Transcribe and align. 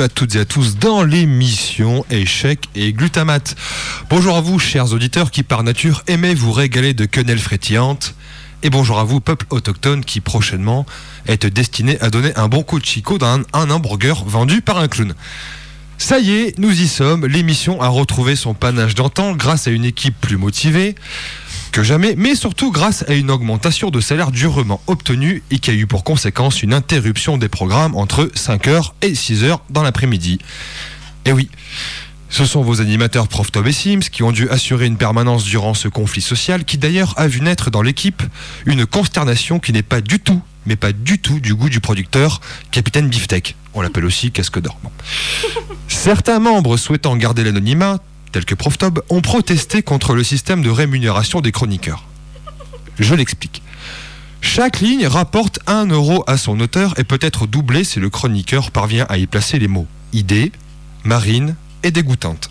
À 0.00 0.08
toutes 0.08 0.36
et 0.36 0.40
à 0.40 0.44
tous 0.46 0.76
dans 0.76 1.02
l'émission 1.02 2.06
Échec 2.10 2.70
et 2.74 2.94
Glutamate. 2.94 3.54
Bonjour 4.08 4.34
à 4.34 4.40
vous, 4.40 4.58
chers 4.58 4.94
auditeurs 4.94 5.30
qui 5.30 5.42
par 5.42 5.62
nature 5.62 6.02
aimez 6.06 6.34
vous 6.34 6.52
régaler 6.52 6.94
de 6.94 7.04
quenelles 7.04 7.38
frétillantes. 7.38 8.14
Et 8.62 8.70
bonjour 8.70 8.98
à 8.98 9.04
vous, 9.04 9.20
peuple 9.20 9.44
autochtone 9.50 10.02
qui 10.02 10.22
prochainement 10.22 10.86
est 11.26 11.44
destiné 11.44 12.00
à 12.00 12.08
donner 12.08 12.34
un 12.36 12.48
bon 12.48 12.62
coup 12.62 12.78
de 12.78 12.84
chicot 12.84 13.18
dans 13.18 13.40
un, 13.40 13.42
un 13.52 13.68
hamburger 13.68 14.24
vendu 14.24 14.62
par 14.62 14.78
un 14.78 14.88
clown. 14.88 15.12
Ça 16.00 16.18
y 16.18 16.30
est, 16.32 16.58
nous 16.58 16.80
y 16.80 16.88
sommes. 16.88 17.26
L'émission 17.26 17.82
a 17.82 17.88
retrouvé 17.88 18.34
son 18.34 18.54
panache 18.54 18.94
d'antan 18.94 19.32
grâce 19.32 19.68
à 19.68 19.70
une 19.70 19.84
équipe 19.84 20.18
plus 20.18 20.38
motivée 20.38 20.94
que 21.72 21.82
jamais, 21.82 22.14
mais 22.16 22.34
surtout 22.34 22.72
grâce 22.72 23.04
à 23.06 23.12
une 23.12 23.30
augmentation 23.30 23.90
de 23.90 24.00
salaire 24.00 24.30
durement 24.30 24.80
obtenue 24.86 25.42
et 25.50 25.58
qui 25.58 25.70
a 25.70 25.74
eu 25.74 25.86
pour 25.86 26.02
conséquence 26.02 26.62
une 26.62 26.72
interruption 26.72 27.36
des 27.36 27.50
programmes 27.50 27.94
entre 27.94 28.24
5h 28.34 28.92
et 29.02 29.12
6h 29.12 29.58
dans 29.68 29.82
l'après-midi. 29.82 30.38
Et 31.26 31.32
oui, 31.32 31.50
ce 32.30 32.46
sont 32.46 32.62
vos 32.62 32.80
animateurs 32.80 33.28
Prof 33.28 33.52
Tom 33.52 33.66
et 33.66 33.72
Sims 33.72 34.08
qui 34.10 34.22
ont 34.22 34.32
dû 34.32 34.48
assurer 34.48 34.86
une 34.86 34.96
permanence 34.96 35.44
durant 35.44 35.74
ce 35.74 35.86
conflit 35.86 36.22
social 36.22 36.64
qui 36.64 36.78
d'ailleurs 36.78 37.12
a 37.18 37.28
vu 37.28 37.42
naître 37.42 37.70
dans 37.70 37.82
l'équipe 37.82 38.22
une 38.64 38.86
consternation 38.86 39.60
qui 39.60 39.74
n'est 39.74 39.82
pas 39.82 40.00
du 40.00 40.18
tout, 40.18 40.40
mais 40.66 40.76
pas 40.76 40.92
du 40.92 41.18
tout 41.18 41.40
du 41.40 41.54
goût 41.54 41.68
du 41.68 41.80
producteur, 41.80 42.40
Capitaine 42.70 43.08
Beefsteak. 43.08 43.56
On 43.74 43.80
l'appelle 43.80 44.04
aussi 44.04 44.30
casque 44.30 44.60
d'or. 44.60 44.78
Bon. 44.82 44.90
Certains 45.88 46.38
membres 46.38 46.76
souhaitant 46.76 47.16
garder 47.16 47.44
l'anonymat, 47.44 47.98
tels 48.32 48.44
que 48.44 48.54
Proftob, 48.54 49.02
ont 49.08 49.20
protesté 49.20 49.82
contre 49.82 50.14
le 50.14 50.24
système 50.24 50.62
de 50.62 50.70
rémunération 50.70 51.40
des 51.40 51.52
chroniqueurs. 51.52 52.04
Je 52.98 53.14
l'explique. 53.14 53.62
Chaque 54.40 54.80
ligne 54.80 55.06
rapporte 55.06 55.58
1 55.66 55.86
euro 55.86 56.24
à 56.26 56.36
son 56.36 56.58
auteur 56.60 56.98
et 56.98 57.04
peut 57.04 57.18
être 57.20 57.46
doublé 57.46 57.84
si 57.84 58.00
le 58.00 58.10
chroniqueur 58.10 58.70
parvient 58.70 59.06
à 59.08 59.18
y 59.18 59.26
placer 59.26 59.58
les 59.58 59.68
mots 59.68 59.86
idée, 60.12 60.52
marine 61.04 61.54
et 61.82 61.90
dégoûtante. 61.90 62.50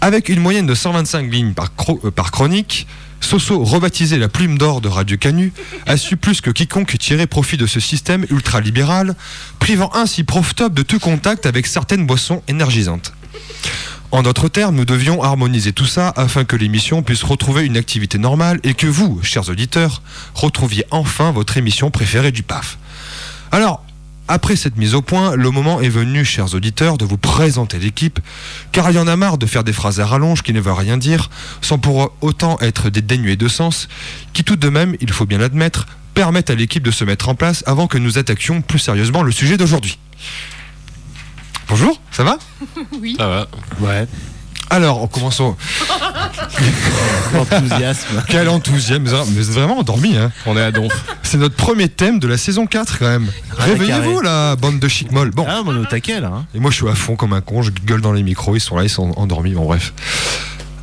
Avec 0.00 0.28
une 0.28 0.40
moyenne 0.40 0.66
de 0.66 0.74
125 0.74 1.30
lignes 1.30 1.54
par, 1.54 1.70
euh, 1.88 2.10
par 2.10 2.30
chronique, 2.30 2.86
Soso, 3.20 3.64
rebaptisé 3.64 4.18
la 4.18 4.28
plume 4.28 4.58
d'or 4.58 4.80
de 4.80 4.88
Radio 4.88 5.16
Canu, 5.16 5.52
a 5.86 5.96
su 5.96 6.16
plus 6.16 6.40
que 6.40 6.50
quiconque 6.50 6.96
tirer 6.98 7.26
profit 7.26 7.56
de 7.56 7.66
ce 7.66 7.80
système 7.80 8.24
ultralibéral, 8.30 9.16
privant 9.58 9.90
ainsi 9.94 10.24
Proftop 10.24 10.72
de 10.72 10.82
tout 10.82 10.98
contact 10.98 11.46
avec 11.46 11.66
certaines 11.66 12.06
boissons 12.06 12.42
énergisantes. 12.48 13.12
En 14.12 14.22
d'autres 14.22 14.48
termes, 14.48 14.76
nous 14.76 14.84
devions 14.84 15.22
harmoniser 15.22 15.72
tout 15.72 15.86
ça 15.86 16.12
afin 16.16 16.44
que 16.44 16.56
l'émission 16.56 17.02
puisse 17.02 17.24
retrouver 17.24 17.64
une 17.64 17.76
activité 17.76 18.18
normale 18.18 18.60
et 18.62 18.74
que 18.74 18.86
vous, 18.86 19.20
chers 19.22 19.48
auditeurs, 19.48 20.02
retrouviez 20.34 20.84
enfin 20.90 21.32
votre 21.32 21.56
émission 21.56 21.90
préférée 21.90 22.32
du 22.32 22.42
PAF. 22.42 22.78
Alors, 23.50 23.85
après 24.28 24.56
cette 24.56 24.76
mise 24.76 24.94
au 24.94 25.02
point, 25.02 25.36
le 25.36 25.50
moment 25.50 25.80
est 25.80 25.88
venu, 25.88 26.24
chers 26.24 26.54
auditeurs, 26.54 26.98
de 26.98 27.04
vous 27.04 27.16
présenter 27.16 27.78
l'équipe, 27.78 28.18
car 28.72 28.90
il 28.90 28.96
y 28.96 28.98
en 28.98 29.06
a 29.06 29.16
marre 29.16 29.38
de 29.38 29.46
faire 29.46 29.64
des 29.64 29.72
phrases 29.72 30.00
à 30.00 30.06
rallonge 30.06 30.42
qui 30.42 30.52
ne 30.52 30.60
veulent 30.60 30.74
rien 30.74 30.96
dire, 30.96 31.30
sans 31.60 31.78
pour 31.78 32.12
autant 32.20 32.58
être 32.60 32.90
des 32.90 33.02
dénués 33.02 33.36
de 33.36 33.48
sens, 33.48 33.88
qui 34.32 34.42
tout 34.42 34.56
de 34.56 34.68
même, 34.68 34.96
il 35.00 35.12
faut 35.12 35.26
bien 35.26 35.38
l'admettre, 35.38 35.86
permettent 36.14 36.50
à 36.50 36.54
l'équipe 36.54 36.82
de 36.82 36.90
se 36.90 37.04
mettre 37.04 37.28
en 37.28 37.34
place 37.34 37.62
avant 37.66 37.86
que 37.86 37.98
nous 37.98 38.18
attaquions 38.18 38.62
plus 38.62 38.78
sérieusement 38.78 39.22
le 39.22 39.30
sujet 39.30 39.56
d'aujourd'hui. 39.56 39.98
Bonjour, 41.68 42.00
ça 42.10 42.24
va? 42.24 42.38
Ça 43.18 43.28
va. 43.28 43.48
Ouais, 43.80 44.06
Alors, 44.70 45.02
en 45.02 45.06
commençant. 45.06 45.56
enthousiasme. 47.38 48.22
Quel 48.28 48.48
enthousiasme, 48.48 49.02
mais 49.04 49.10
vous 49.10 49.48
êtes 49.50 49.54
vraiment 49.54 49.78
endormi, 49.78 50.16
hein 50.16 50.32
On 50.46 50.56
est 50.56 50.62
à 50.62 50.72
Donf. 50.72 50.92
C'est 51.22 51.38
notre 51.38 51.54
premier 51.56 51.88
thème 51.88 52.18
de 52.18 52.26
la 52.28 52.36
saison 52.38 52.66
4 52.66 52.98
quand 52.98 53.06
même. 53.08 53.30
Réveillez-vous 53.56 54.20
la 54.20 54.56
bande 54.56 54.78
de 54.78 54.88
chic 54.88 55.10
molles. 55.12 55.30
Bon, 55.30 55.44
Ah, 55.48 55.62
on 55.64 55.74
est 55.74 55.78
au 55.78 55.84
taquet 55.84 56.20
là. 56.20 56.30
hein. 56.34 56.46
et 56.54 56.58
moi 56.58 56.70
je 56.70 56.76
suis 56.76 56.88
à 56.88 56.94
fond 56.94 57.16
comme 57.16 57.32
un 57.32 57.40
con, 57.40 57.62
je 57.62 57.70
gueule 57.70 58.00
dans 58.00 58.12
les 58.12 58.22
micros, 58.22 58.54
ils 58.56 58.60
sont 58.60 58.76
là, 58.76 58.82
ils 58.84 58.88
sont 58.90 59.12
endormis, 59.16 59.52
bon 59.52 59.64
bref. 59.64 59.92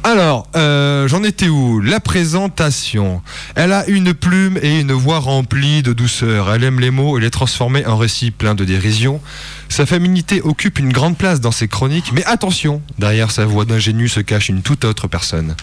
Alors, 0.05 0.47
euh, 0.57 1.07
j'en 1.07 1.23
étais 1.23 1.47
où? 1.47 1.79
La 1.79 2.01
présentation. 2.01 3.21
Elle 3.55 3.71
a 3.71 3.87
une 3.87 4.13
plume 4.13 4.59
et 4.61 4.81
une 4.81 4.91
voix 4.91 5.19
remplie 5.19 5.81
de 5.81 5.93
douceur. 5.93 6.53
Elle 6.53 6.65
aime 6.65 6.81
les 6.81 6.91
mots 6.91 7.17
et 7.17 7.21
les 7.21 7.31
transformer 7.31 7.85
en 7.85 7.95
récits 7.95 8.31
pleins 8.31 8.53
de 8.53 8.65
dérision. 8.65 9.21
Sa 9.69 9.85
féminité 9.85 10.41
occupe 10.41 10.79
une 10.79 10.91
grande 10.91 11.17
place 11.17 11.39
dans 11.39 11.51
ses 11.51 11.69
chroniques, 11.69 12.11
mais 12.11 12.25
attention, 12.25 12.81
derrière 12.99 13.31
sa 13.31 13.45
voix 13.45 13.63
d'ingénu 13.63 14.09
se 14.09 14.19
cache 14.19 14.49
une 14.49 14.61
toute 14.61 14.83
autre 14.83 15.07
personne. 15.07 15.55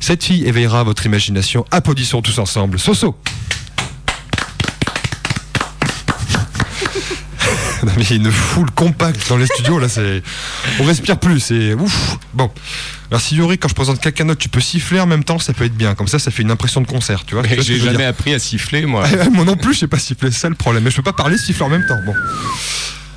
Cette 0.00 0.24
fille 0.24 0.46
éveillera 0.46 0.82
votre 0.82 1.04
imagination. 1.04 1.66
Applaudissons 1.70 2.22
tous 2.22 2.38
ensemble. 2.38 2.78
Soso 2.78 3.14
mais 7.96 8.04
il 8.04 8.10
y 8.10 8.12
a 8.14 8.16
une 8.16 8.30
foule 8.30 8.70
compacte 8.70 9.28
dans 9.28 9.36
les 9.36 9.46
studios 9.46 9.78
là, 9.78 9.88
c'est 9.88 10.22
on 10.80 10.84
respire 10.84 11.18
plus, 11.18 11.40
c'est 11.40 11.74
ouf. 11.74 12.18
Bon, 12.34 12.50
alors 13.10 13.20
si 13.20 13.36
Yuri 13.36 13.58
quand 13.58 13.68
je 13.68 13.74
présente 13.74 14.00
quelqu'un 14.00 14.26
d'autre, 14.26 14.40
tu 14.40 14.48
peux 14.48 14.60
siffler 14.60 15.00
en 15.00 15.06
même 15.06 15.24
temps, 15.24 15.38
ça 15.38 15.52
peut 15.52 15.64
être 15.64 15.76
bien. 15.76 15.94
Comme 15.94 16.08
ça, 16.08 16.18
ça 16.18 16.30
fait 16.30 16.42
une 16.42 16.50
impression 16.50 16.80
de 16.80 16.86
concert, 16.86 17.24
tu 17.24 17.34
vois. 17.34 17.42
Mais 17.42 17.62
J'ai 17.62 17.78
jamais 17.78 18.04
appris 18.04 18.34
à 18.34 18.38
siffler, 18.38 18.86
moi. 18.86 19.06
moi 19.32 19.44
non 19.44 19.56
plus, 19.56 19.74
je 19.74 19.80
sais 19.80 19.86
pas 19.86 19.98
siffler, 19.98 20.30
c'est 20.30 20.40
ça 20.40 20.48
le 20.48 20.54
problème. 20.54 20.84
Mais 20.84 20.90
je 20.90 20.96
peux 20.96 21.02
pas 21.02 21.12
parler, 21.12 21.38
siffler 21.38 21.64
en 21.64 21.68
même 21.68 21.86
temps. 21.86 21.98
Bon. 22.04 22.14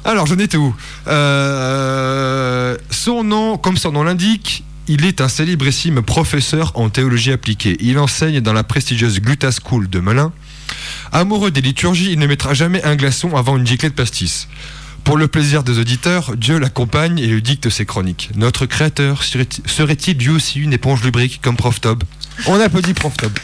Alors, 0.05 0.25
j'en 0.25 0.37
étais 0.39 0.57
où? 0.57 0.75
Euh, 1.07 2.77
Son 2.89 3.23
nom, 3.23 3.57
comme 3.57 3.77
son 3.77 3.91
nom 3.91 4.03
l'indique, 4.03 4.63
il 4.87 5.05
est 5.05 5.21
un 5.21 5.27
célébrissime 5.27 6.01
professeur 6.01 6.71
en 6.75 6.89
théologie 6.89 7.31
appliquée. 7.31 7.77
Il 7.79 7.99
enseigne 7.99 8.41
dans 8.41 8.53
la 8.53 8.63
prestigieuse 8.63 9.19
Gluta 9.19 9.49
School 9.51 9.89
de 9.89 9.99
Melun. 9.99 10.31
Amoureux 11.11 11.51
des 11.51 11.61
liturgies, 11.61 12.11
il 12.11 12.19
ne 12.19 12.27
mettra 12.27 12.53
jamais 12.53 12.83
un 12.83 12.95
glaçon 12.95 13.35
avant 13.35 13.57
une 13.57 13.65
giclée 13.67 13.89
de 13.89 13.95
pastis. 13.95 14.47
Pour 15.03 15.17
le 15.17 15.27
plaisir 15.27 15.63
des 15.63 15.79
auditeurs, 15.79 16.35
Dieu 16.35 16.59
l'accompagne 16.59 17.17
et 17.19 17.27
lui 17.27 17.41
dicte 17.41 17.69
ses 17.69 17.85
chroniques. 17.85 18.29
Notre 18.35 18.65
créateur 18.65 19.23
serait- 19.23 19.47
serait-il 19.65 20.17
lui 20.17 20.29
aussi 20.29 20.59
une 20.59 20.73
éponge 20.73 21.03
lubrique 21.03 21.39
comme 21.41 21.55
Prof 21.55 21.81
Tob? 21.81 22.03
On 22.45 22.59
applaudit 22.59 22.93
Prof 22.93 23.15
Tob. 23.17 23.31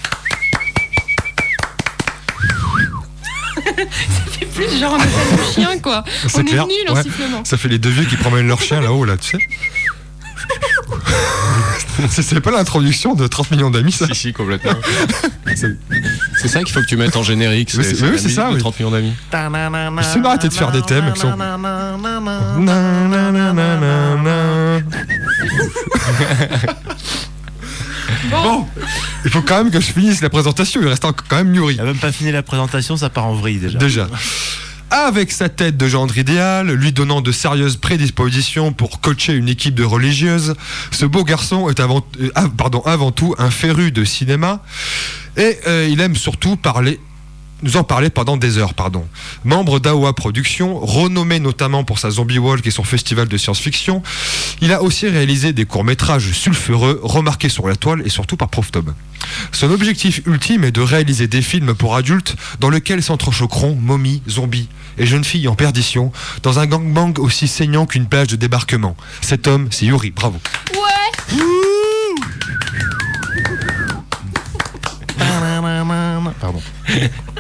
C'est 4.40 4.46
plus 4.54 4.80
genre 4.80 4.98
le 4.98 5.54
chien 5.54 5.80
quoi. 5.80 6.04
C'est 6.28 6.40
On 6.40 6.44
clair, 6.44 6.64
est 6.64 6.68
nul 6.68 6.90
en 6.90 6.96
ouais. 6.96 7.04
sifflement. 7.04 7.44
Ça 7.46 7.58
fait 7.58 7.68
les 7.70 7.80
deux 7.80 7.90
vieux 7.90 8.06
qui 8.06 8.16
promènent 8.18 8.48
leur 8.48 8.62
chien 8.62 8.80
là-haut, 8.82 9.06
là, 9.06 9.18
tu 9.18 9.32
sais. 9.32 9.48
C'est- 12.10 12.40
pas 12.42 12.52
l'introduction 12.52 13.14
de 13.16 13.26
30 13.26 13.52
millions 13.52 13.70
d'amis, 13.70 13.92
ça 13.94 14.06
Si, 14.08 14.16
si, 14.16 14.34
complètement. 14.34 14.72
C'est- 15.56 16.48
ça 16.48 16.62
qu'il 16.64 16.74
faut 16.74 16.82
que 16.82 16.86
tu 16.86 16.98
mettes 16.98 17.16
en 17.16 17.24
générique. 17.24 17.72
C'est- 17.72 18.02
oui, 18.04 18.18
c'est 18.20 18.30
ça, 18.30 18.50
de 18.50 18.56
oui. 18.56 18.60
30 18.60 18.80
millions 18.80 18.92
d'amis. 18.92 19.14
C'est 20.04 20.20
une 20.20 20.26
arrêter 20.26 20.50
de 20.50 20.54
faire 20.54 20.72
des 20.72 20.82
thèmes 20.82 21.12
qui 21.14 21.22
sont- 21.22 21.32
Bon, 28.30 28.66
il 29.24 29.32
faut 29.32 29.42
quand 29.42 29.64
même 29.64 29.72
que 29.72 29.80
je 29.80 29.92
finisse 29.92 30.22
la 30.22 30.30
présentation, 30.30 30.82
il 30.82 30.88
reste 30.88 31.06
encore 31.06 31.26
quand 31.28 31.38
même 31.38 31.54
Yuri. 31.54 31.76
Il 31.76 31.82
a 31.82 31.84
même 31.84 31.98
pas 31.98 32.12
fini 32.12 32.32
la 32.32 32.44
présentation, 32.44 32.98
ça 32.98 33.10
part 33.10 33.26
en 33.26 33.34
vrille 33.34 33.58
déjà. 33.60 33.78
Déjà. 33.78 34.08
Avec 34.92 35.32
sa 35.32 35.50
tête 35.50 35.78
de 35.78 35.88
gendre 35.88 36.18
idéal, 36.18 36.72
lui 36.72 36.92
donnant 36.92 37.22
de 37.22 37.32
sérieuses 37.32 37.78
prédispositions 37.78 38.72
pour 38.72 39.02
coacher 39.02 39.34
une 39.34 39.50
équipe 39.50 39.74
de 39.74 39.84
religieuses, 39.84 40.54
ce 40.92 41.06
beau 41.06 41.24
garçon 41.24 41.70
est 41.70 41.80
avant, 41.80 42.06
euh, 42.22 42.30
ah, 42.36 42.48
tout 43.16 43.34
un 43.38 43.50
féru 43.50 43.92
de 43.92 44.04
cinéma. 44.04 44.64
Et 45.38 45.58
euh, 45.68 45.88
il 45.90 46.00
aime 46.02 46.16
surtout 46.16 46.56
parler 46.56 47.00
nous 47.64 47.78
en 47.78 47.84
parler 47.84 48.10
pendant 48.10 48.38
des 48.38 48.58
heures, 48.58 48.74
pardon. 48.74 49.08
Membre 49.44 49.80
d'AOA 49.80 50.14
Productions, 50.14 50.80
renommé 50.80 51.40
notamment 51.40 51.84
pour 51.84 52.00
sa 52.00 52.10
Zombie 52.12 52.38
Walk 52.38 52.66
et 52.68 52.72
son 52.72 52.84
festival 52.84 53.28
de 53.28 53.38
science-fiction, 53.38 54.04
il 54.62 54.72
a 54.74 54.82
aussi 54.84 55.08
réalisé 55.08 55.54
des 55.54 55.66
courts-métrages 55.66 56.32
sulfureux, 56.32 57.00
remarqués 57.04 57.50
sur 57.50 57.68
la 57.68 57.76
toile 57.76 58.02
et 58.06 58.10
surtout 58.10 58.38
par 58.38 58.50
Proftob. 58.50 58.94
Son 59.52 59.72
objectif 59.72 60.22
ultime 60.26 60.64
est 60.64 60.72
de 60.72 60.82
réaliser 60.82 61.28
des 61.28 61.42
films 61.42 61.74
pour 61.74 61.96
adultes 61.96 62.36
dans 62.60 62.70
lesquels 62.70 63.02
s'entrechoqueront 63.02 63.76
momies, 63.76 64.22
zombies 64.30 64.70
et 64.98 65.06
jeunes 65.06 65.24
filles 65.24 65.48
en 65.48 65.56
perdition 65.56 66.12
dans 66.44 66.60
un 66.60 66.68
gangbang 66.68 67.18
aussi 67.20 67.48
saignant 67.48 67.86
qu'une 67.86 68.08
plage 68.08 68.28
de 68.28 68.36
débarquement. 68.36 68.96
Cet 69.22 69.48
homme, 69.48 69.68
c'est 69.72 69.86
Yuri, 69.86 70.12
bravo. 70.12 70.40
Ouais 70.74 71.42
pardon. 76.40 76.62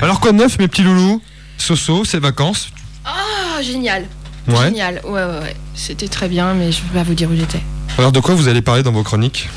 Alors 0.00 0.20
quoi 0.20 0.32
de 0.32 0.36
neuf, 0.36 0.58
mes 0.58 0.68
petits 0.68 0.82
loulous? 0.82 1.22
Soso, 1.58 2.04
c'est 2.04 2.18
vacances 2.18 2.68
Ah, 3.04 3.62
génial. 3.62 4.04
Ouais. 4.48 4.66
Génial. 4.66 5.00
Ouais, 5.04 5.10
ouais, 5.12 5.38
ouais. 5.42 5.56
C'était 5.74 6.08
très 6.08 6.28
bien, 6.28 6.54
mais 6.54 6.70
je 6.72 6.80
peux 6.82 6.94
pas 6.94 7.02
vous 7.02 7.14
dire 7.14 7.30
où 7.30 7.36
j'étais. 7.36 7.60
Alors 7.98 8.12
de 8.12 8.20
quoi 8.20 8.34
vous 8.34 8.48
allez 8.48 8.62
parler 8.62 8.82
dans 8.82 8.92
vos 8.92 9.02
chroniques? 9.02 9.48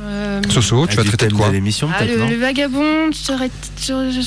Euh, 0.00 0.40
Soso, 0.48 0.86
tu 0.86 0.96
vas 0.96 1.04
traiter 1.04 1.28
de 1.28 1.34
quoi? 1.34 1.50
l'émission, 1.50 1.88
ah, 1.92 1.98
peut-être, 1.98 2.12
le, 2.12 2.18
non 2.18 2.28
le 2.28 2.36
vagabond 2.36 3.12
serait. 3.12 3.50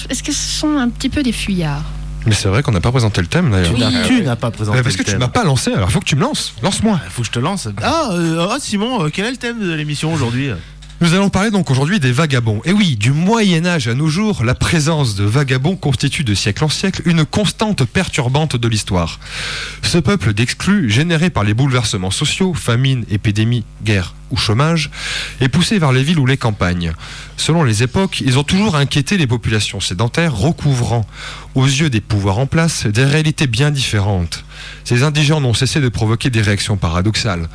Est-ce 0.10 0.24
que 0.24 0.32
ce 0.32 0.60
sont 0.60 0.78
un 0.78 0.90
petit 0.90 1.10
peu 1.10 1.24
des 1.24 1.32
fuyards? 1.32 1.84
Mais 2.26 2.34
c'est 2.34 2.50
vrai 2.50 2.62
qu'on 2.62 2.72
n'a 2.74 2.82
pas 2.82 2.92
présenté 2.92 3.22
le 3.22 3.28
thème 3.28 3.52
d'ailleurs. 3.52 3.74
Tu 3.74 3.80
n'as- 3.80 4.04
Tu 4.06 4.22
n'as 4.24 4.36
pas 4.36 4.52
présenté 4.52 4.78
Mais 4.78 4.84
parce 4.84 4.96
que 4.96 5.02
le 5.02 5.06
tu 5.06 5.12
thème. 5.12 5.20
m'as 5.22 5.28
pas 5.30 5.46
lancé, 5.46 5.72
alors 5.72 5.90
faut 5.90 6.00
que 6.02 6.06
tu 6.06 6.18
me 6.18 6.22
lances. 6.22 6.54
Lance-moi. 6.62 7.00
Faut 7.10 7.22
que 7.22 7.28
je 7.28 7.32
te 7.32 7.40
lance. 7.40 7.70
Ah, 7.82 8.10
euh, 8.12 8.48
ah, 8.52 8.58
Simon, 8.60 9.06
euh, 9.06 9.10
quel 9.14 9.26
est 9.26 9.32
le 9.32 9.38
thème 9.38 9.60
de 9.62 9.72
l'émission 9.72 10.12
aujourd'hui? 10.14 10.50
Nous 11.00 11.14
allons 11.14 11.30
parler 11.30 11.52
donc 11.52 11.70
aujourd'hui 11.70 12.00
des 12.00 12.12
vagabonds. 12.12 12.60
Et 12.66 12.72
oui, 12.72 12.96
du 12.96 13.12
Moyen 13.12 13.68
Âge 13.68 13.88
à 13.88 13.94
nos 13.94 14.08
jours, 14.08 14.44
la 14.44 14.56
présence 14.56 15.14
de 15.14 15.26
vagabonds 15.26 15.76
constitue 15.76 16.24
de 16.24 16.34
siècle 16.34 16.64
en 16.64 16.70
siècle 16.70 17.04
une 17.06 17.24
constante 17.24 17.86
perturbante 17.86 18.56
de 18.56 18.68
l'histoire. 18.68 19.20
Ce 19.84 20.00
peuple 20.00 20.34
d'exclus, 20.34 20.90
généré 20.90 21.30
par 21.30 21.44
les 21.44 21.54
bouleversements 21.54 22.10
sociaux, 22.10 22.56
famine, 22.56 23.06
épidémie, 23.12 23.64
guerre 23.84 24.16
ou 24.32 24.38
chômage, 24.38 24.90
est 25.40 25.50
poussé 25.50 25.78
vers 25.78 25.92
les 25.92 26.02
villes 26.02 26.18
ou 26.18 26.26
les 26.26 26.36
campagnes. 26.36 26.94
Selon 27.38 27.64
les 27.64 27.84
époques, 27.84 28.20
ils 28.22 28.40
ont 28.40 28.44
toujours 28.44 28.76
inquiété 28.76 29.18
les 29.18 29.28
populations 29.28 29.80
sédentaires, 29.80 30.36
recouvrant, 30.36 31.06
aux 31.54 31.66
yeux 31.66 31.92
des 31.92 32.02
pouvoirs 32.02 32.40
en 32.40 32.48
place, 32.48 32.88
des 32.88 33.06
réalités 33.06 33.46
bien 33.46 33.70
différentes. 33.70 34.44
Ces 34.84 35.04
indigents 35.04 35.42
n'ont 35.42 35.54
cessé 35.54 35.80
de 35.80 35.90
provoquer 35.90 36.32
des 36.32 36.42
réactions 36.42 36.76
paradoxales. 36.76 37.48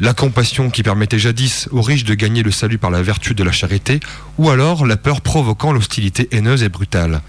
La 0.00 0.14
compassion 0.14 0.70
qui 0.70 0.82
permettait 0.82 1.18
jadis 1.18 1.68
aux 1.70 1.82
riches 1.82 2.04
de 2.04 2.14
gagner 2.14 2.42
le 2.42 2.50
salut 2.50 2.78
par 2.78 2.90
la 2.90 3.02
vertu 3.02 3.34
de 3.34 3.44
la 3.44 3.52
charité, 3.52 4.00
ou 4.38 4.50
alors 4.50 4.84
la 4.86 4.96
peur 4.96 5.20
provoquant 5.20 5.72
l'hostilité 5.72 6.28
haineuse 6.32 6.62
et 6.62 6.68
brutale. 6.68 7.20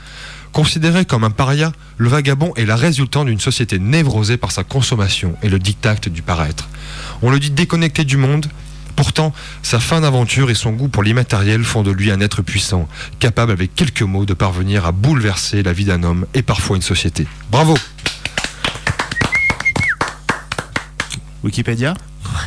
Considéré 0.54 1.06
comme 1.06 1.24
un 1.24 1.32
paria, 1.32 1.72
le 1.98 2.10
vagabond 2.10 2.54
est 2.56 2.66
la 2.66 2.76
résultante 2.76 3.28
d'une 3.28 3.40
société 3.40 3.80
névrosée 3.80 4.38
par 4.38 4.52
sa 4.52 4.64
consommation 4.64 5.36
et 5.42 5.50
le 5.50 5.60
diktat 5.60 5.96
du 6.12 6.22
paraître. 6.22 6.70
On 7.22 7.32
le 7.32 7.40
dit 7.40 7.50
déconnecté 7.50 8.06
du 8.06 8.18
monde, 8.18 8.48
pourtant 8.96 9.34
sa 9.64 9.80
fin 9.80 10.02
d'aventure 10.02 10.52
et 10.52 10.56
son 10.56 10.72
goût 10.72 10.88
pour 10.88 11.04
l'immatériel 11.04 11.64
font 11.64 11.82
de 11.82 11.92
lui 11.92 12.12
un 12.12 12.22
être 12.22 12.44
puissant, 12.44 12.88
capable 13.20 13.52
avec 13.52 13.74
quelques 13.74 14.04
mots 14.04 14.26
de 14.26 14.36
parvenir 14.36 14.86
à 14.86 14.92
bouleverser 14.92 15.64
la 15.64 15.74
vie 15.74 15.86
d'un 15.86 16.04
homme 16.04 16.28
et 16.36 16.44
parfois 16.44 16.76
une 16.76 16.84
société. 16.84 17.28
Bravo 17.52 17.76
Wikipédia? 21.44 21.96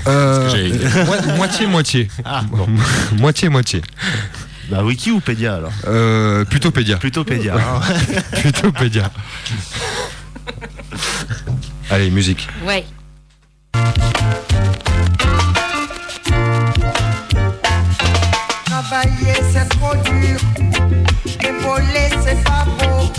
Euh, 0.08 0.48
j'allais 0.50 0.70
dire. 0.70 1.04
moi- 1.06 1.20
Moitié, 1.36 1.66
moitié. 1.66 2.08
Ah, 2.24 2.42
moitié, 3.18 3.48
moitié. 3.48 3.82
Bah, 4.70 4.82
Wiki 4.82 5.10
ou 5.12 5.20
Pédia 5.20 5.54
alors? 5.56 5.72
Euh, 5.86 6.44
plutôt 6.44 6.70
pédia. 6.72 6.96
Plutôt 6.96 7.24
Pédia. 7.24 7.54
hein. 7.56 7.80
Plutôt 8.40 8.72
pédia. 8.72 9.10
Allez, 11.90 12.10
musique. 12.10 12.48
Ouais. 12.66 12.84
Travailler 18.64 19.34
c'est 19.52 19.68
trop 19.70 19.94
dur, 19.96 20.38
et 21.42 21.52
voler 21.62 22.10
c'est 22.24 22.42
pas 22.44 22.64
beau. 22.78 23.10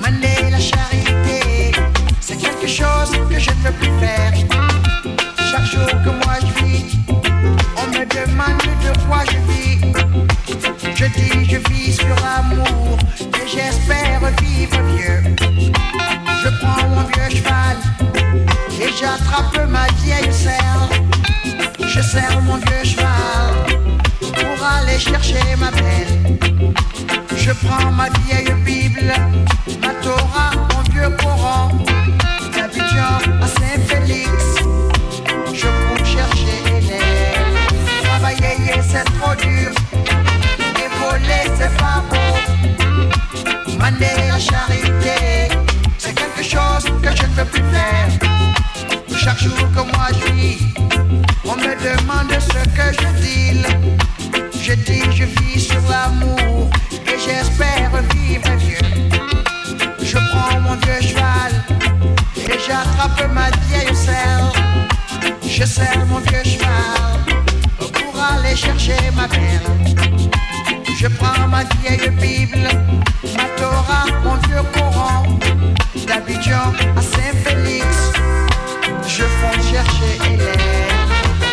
Mener 0.00 0.50
la 0.50 0.58
charité, 0.60 1.72
c'est 2.20 2.36
quelque 2.36 2.66
chose 2.66 3.10
que 3.30 3.38
je 3.38 3.50
ne 3.50 3.56
veux 3.64 3.72
plus 3.72 3.90
faire. 4.00 4.32
Que 6.04 6.10
moi 6.24 6.36
je 6.40 6.64
vis, 6.64 6.98
on 7.76 7.86
me 7.86 8.04
demande 8.04 8.62
de 8.84 9.06
quoi 9.06 9.22
je 9.30 9.38
vis. 9.50 9.80
Je 10.94 11.04
dis 11.06 11.50
je 11.50 11.58
vis 11.70 11.92
sur 11.94 12.16
l'amour 12.24 12.98
et 13.20 13.46
j'espère 13.46 14.20
vivre 14.42 14.80
vieux. 14.96 15.22
Je 16.42 16.48
prends 16.60 16.88
mon 16.88 17.02
vieux 17.02 17.36
cheval 17.36 17.76
et 18.80 18.90
j'attrape 18.98 19.68
ma 19.68 19.86
vieille 20.02 20.32
serre. 20.32 20.88
Je 21.86 22.00
serre 22.00 22.40
mon 22.42 22.56
vieux 22.56 22.84
cheval 22.84 23.54
pour 24.20 24.66
aller 24.66 24.98
chercher 24.98 25.56
ma 25.58 25.70
belle. 25.70 26.38
Je 27.36 27.52
prends 27.66 27.90
ma 27.92 28.08
vieille 28.26 28.52
Bible, 28.64 29.12
ma 29.80 29.94
Torah, 30.02 30.50
mon 30.70 30.82
vieux 30.92 31.10
Coran, 31.16 31.70
d'Abidjan 32.54 33.20
à 33.42 33.46
c'est 38.98 39.20
trop 39.20 39.34
dur, 39.34 39.70
et 40.76 40.88
voler 40.98 41.44
c'est 41.56 41.76
pas 41.76 42.02
beau. 42.10 43.78
Maner 43.78 44.28
la 44.28 44.38
charité, 44.38 45.54
c'est 45.98 46.14
quelque 46.14 46.42
chose 46.42 46.84
que 47.02 47.10
je 47.16 47.22
ne 47.22 47.34
veux 47.34 47.44
plus 47.44 47.62
faire. 47.72 48.08
Chaque 49.16 49.38
jour 49.38 49.56
que 49.74 49.82
moi 49.92 50.08
je 50.20 50.32
vis, 50.32 50.58
on 51.44 51.56
me 51.56 51.74
demande 51.88 52.32
ce 52.40 52.60
que 52.76 52.86
je 53.00 53.08
dis. 53.22 53.62
Je 54.60 54.72
dis 54.74 55.02
je 55.12 55.24
vis 55.24 55.60
sur 55.60 55.82
l'amour 55.88 56.70
et 57.06 57.18
j'espère 57.18 57.90
vivre 58.14 58.50
vieux. 58.58 58.88
Je 60.02 60.18
prends 60.30 60.60
mon 60.60 60.74
vieux 60.74 61.00
cheval 61.00 61.52
et 62.36 62.58
j'attrape 62.66 63.32
ma 63.32 63.50
vieille 63.68 63.94
selle. 63.94 64.52
Je 65.46 65.64
serre 65.64 66.04
mon 66.06 66.18
vieux 66.18 66.44
cheval 66.44 67.27
pour 68.18 68.26
aller 68.36 68.56
chercher 68.56 68.96
ma 69.14 69.26
belle. 69.28 69.66
Je 71.00 71.06
prends 71.06 71.46
ma 71.48 71.62
vieille 71.80 72.10
Bible, 72.10 72.68
ma 73.36 73.44
Torah, 73.56 74.06
mon 74.24 74.34
vieux 74.48 74.64
Coran, 74.74 75.22
d'Abidjan 76.06 76.72
à 76.96 77.02
Saint-Félix. 77.02 77.86
Je 79.06 79.24
fonce 79.38 79.64
chercher 79.70 80.12
Hélène. 80.26 81.08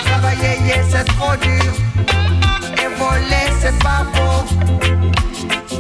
Travailler, 0.06 0.82
c'est 0.90 1.06
trop 1.06 1.36
dur. 1.42 1.74
Et 2.82 2.90
voler, 3.00 3.48
c'est 3.62 3.78
pas 3.80 4.04
beau. 4.14 4.38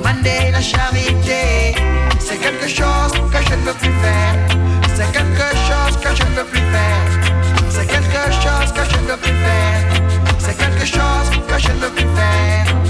Mander 0.03 0.51
la 0.51 0.61
charité, 0.61 1.75
c'est 2.19 2.37
quelque 2.37 2.67
chose 2.67 3.13
que 3.33 3.39
je 3.47 3.55
ne 3.55 3.63
veux 3.67 3.77
plus 3.81 3.95
faire. 4.03 4.35
C'est 4.95 5.11
quelque 5.11 5.49
chose 5.67 5.95
que 6.03 6.15
je 6.15 6.23
ne 6.29 6.35
veux 6.37 6.45
plus 6.45 6.65
faire. 6.75 7.07
C'est 7.69 7.87
quelque 7.87 8.25
chose 8.43 8.71
que 8.75 8.83
je 8.91 8.97
ne 9.01 9.07
veux 9.09 9.17
plus 9.17 9.37
faire. 9.45 10.14
C'est 10.45 10.55
quelque 10.55 10.85
chose 10.85 11.29
que 11.47 11.57
je 11.57 11.71
ne 11.71 11.89
plus 11.89 12.05
faire. 12.15 12.84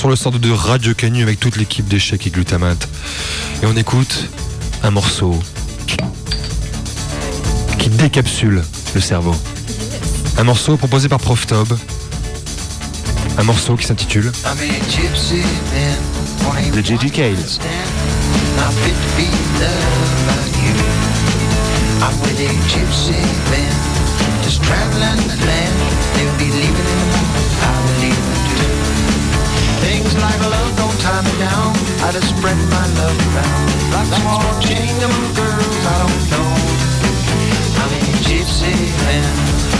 Sur 0.00 0.08
le 0.08 0.16
centre 0.16 0.38
de 0.38 0.50
Radio 0.50 0.94
Canu 0.94 1.22
avec 1.22 1.38
toute 1.38 1.58
l'équipe 1.58 1.86
d'échecs 1.86 2.26
et 2.26 2.30
glutamate. 2.30 2.88
Et 3.62 3.66
on 3.66 3.76
écoute 3.76 4.30
un 4.82 4.90
morceau 4.90 5.38
qui 7.78 7.90
décapsule 7.90 8.62
le 8.94 9.00
cerveau. 9.02 9.36
Un 10.38 10.44
morceau 10.44 10.78
proposé 10.78 11.10
par 11.10 11.18
Prof 11.18 11.46
Tob. 11.46 11.76
Un 13.36 13.42
morceau 13.42 13.76
qui 13.76 13.84
s'intitule 13.84 14.32
De 16.72 16.82
J.G. 16.82 17.10
Cale. 17.10 17.36
I'm 22.00 22.18
with 22.22 22.40
a 22.40 22.48
gypsy 22.70 23.20
band, 23.50 24.42
just 24.44 24.62
traveling 24.62 25.28
the 25.28 25.36
land. 25.44 25.70
Tie 31.00 31.22
me 31.24 31.32
down. 31.40 31.72
I 32.04 32.12
just 32.12 32.28
spread 32.36 32.58
my 32.68 32.86
love 33.00 33.18
around. 33.32 33.66
Like 33.94 34.08
small 34.20 34.44
of 35.08 35.16
girls 35.34 35.76
I 35.92 35.96
don't 36.04 36.22
know. 36.32 36.50
I'm 37.80 37.92
a 37.96 38.00
gypsy 38.26 38.76
band, 39.00 39.26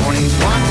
only 0.06 0.24
one 0.40 0.64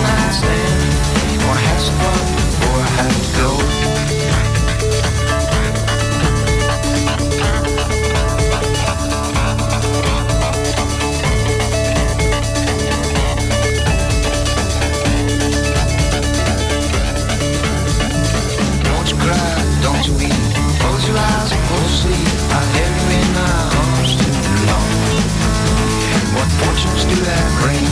fortunes 26.62 27.04
do 27.06 27.18
I 27.20 27.42
bring? 27.62 27.86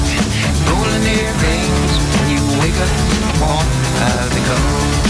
Golden 0.68 1.04
earrings. 1.04 1.94
When 2.16 2.28
you 2.34 2.42
wake 2.60 2.78
up 2.80 2.92
in 3.04 3.20
the 3.24 3.34
morning, 3.40 3.84
I'll 4.08 4.32
be 4.36 4.44
gone. 4.50 5.08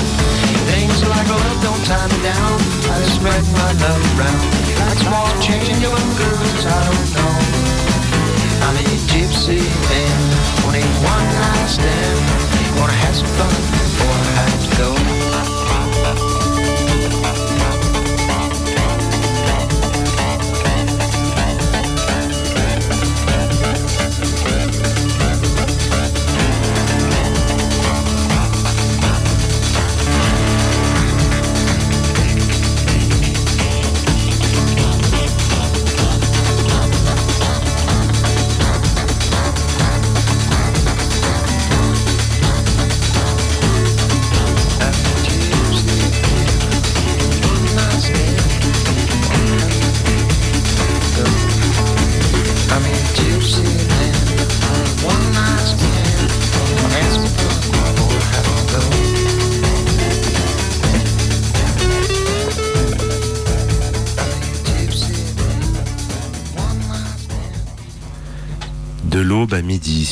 Things 0.71 0.99
like 1.07 1.29
love 1.29 1.57
don't 1.63 1.83
tie 1.85 2.07
me 2.07 2.19
down. 2.23 2.55
I 2.91 3.01
spread 3.15 3.43
my 3.53 3.71
love 3.83 4.19
around. 4.19 4.56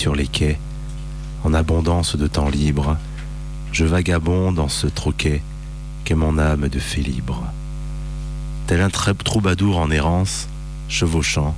Sur 0.05 0.13
les 0.13 0.27
quais, 0.27 0.59
en 1.43 1.55
abondance 1.55 2.15
de 2.15 2.27
temps 2.27 2.47
libre, 2.47 2.95
je 3.71 3.85
vagabonde 3.85 4.53
dans 4.53 4.69
ce 4.69 4.85
troquet 4.85 5.41
qu'est 6.03 6.13
mon 6.13 6.37
âme 6.37 6.69
de 6.69 6.77
fée 6.77 7.01
libre. 7.01 7.41
Tel 8.67 8.81
un 8.81 8.91
troubadour 8.91 9.79
en 9.79 9.89
errance, 9.89 10.47
chevauchant, 10.89 11.55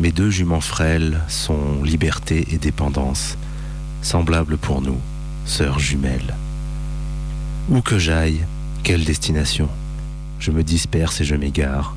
mes 0.00 0.10
deux 0.10 0.28
juments 0.28 0.60
frêles 0.60 1.20
sont 1.28 1.84
liberté 1.84 2.44
et 2.50 2.58
dépendance, 2.58 3.38
semblables 4.02 4.56
pour 4.56 4.82
nous, 4.82 4.98
sœurs 5.46 5.78
jumelles. 5.78 6.34
Où 7.70 7.80
que 7.80 8.00
j'aille, 8.00 8.44
quelle 8.82 9.04
destination 9.04 9.68
Je 10.40 10.50
me 10.50 10.64
disperse 10.64 11.20
et 11.20 11.24
je 11.24 11.36
m'égare. 11.36 11.94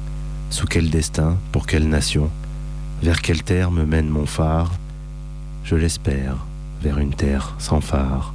Sous 0.51 0.67
quel 0.67 0.91
destin, 0.91 1.37
pour 1.51 1.65
quelle 1.65 1.89
nation 1.89 2.29
Vers 3.01 3.23
quelle 3.23 3.41
terre 3.41 3.71
me 3.71 3.83
mène 3.83 4.09
mon 4.09 4.27
phare 4.27 4.71
Je 5.67 5.75
l'espère, 5.75 6.37
vers 6.81 6.97
une 6.97 7.13
terre 7.13 7.53
sans 7.59 7.81
phare, 7.81 8.33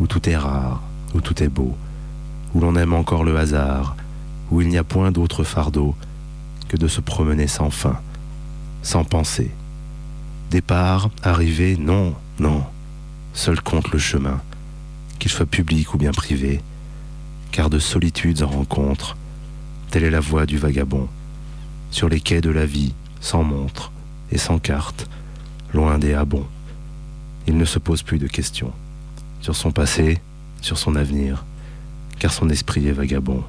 où 0.00 0.06
tout 0.06 0.30
est 0.30 0.36
rare, 0.38 0.80
où 1.14 1.20
tout 1.20 1.42
est 1.42 1.50
beau, 1.50 1.76
où 2.54 2.60
l'on 2.60 2.74
aime 2.76 2.94
encore 2.94 3.22
le 3.22 3.36
hasard, 3.36 3.96
où 4.50 4.62
il 4.62 4.68
n'y 4.68 4.78
a 4.78 4.82
point 4.82 5.12
d'autre 5.12 5.44
fardeau 5.44 5.94
que 6.70 6.78
de 6.78 6.88
se 6.88 7.02
promener 7.02 7.48
sans 7.48 7.68
fin, 7.68 8.00
sans 8.80 9.04
pensée. 9.04 9.50
Départ, 10.50 11.10
arrivée, 11.22 11.76
non, 11.76 12.14
non, 12.38 12.64
seul 13.34 13.60
compte 13.60 13.90
le 13.90 13.98
chemin, 13.98 14.40
qu'il 15.18 15.30
soit 15.30 15.44
public 15.44 15.92
ou 15.92 15.98
bien 15.98 16.12
privé, 16.12 16.62
car 17.52 17.68
de 17.68 17.78
solitudes 17.78 18.42
en 18.42 18.48
rencontre, 18.48 19.18
telle 19.90 20.04
est 20.04 20.10
la 20.10 20.20
voie 20.20 20.46
du 20.46 20.56
vagabond, 20.56 21.08
sur 21.90 22.08
les 22.08 22.20
quais 22.20 22.40
de 22.40 22.48
la 22.48 22.64
vie, 22.64 22.94
sans 23.20 23.44
montre 23.44 23.92
et 24.32 24.38
sans 24.38 24.58
carte, 24.58 25.10
loin 25.74 25.98
des 25.98 26.14
habons. 26.14 26.46
Il 27.46 27.58
ne 27.58 27.64
se 27.66 27.78
pose 27.78 28.02
plus 28.02 28.18
de 28.18 28.28
questions 28.28 28.72
sur 29.40 29.54
son 29.54 29.72
passé, 29.72 30.20
sur 30.62 30.78
son 30.78 30.96
avenir, 30.96 31.44
car 32.18 32.32
son 32.32 32.48
esprit 32.48 32.88
est 32.88 32.92
vagabond, 32.92 33.44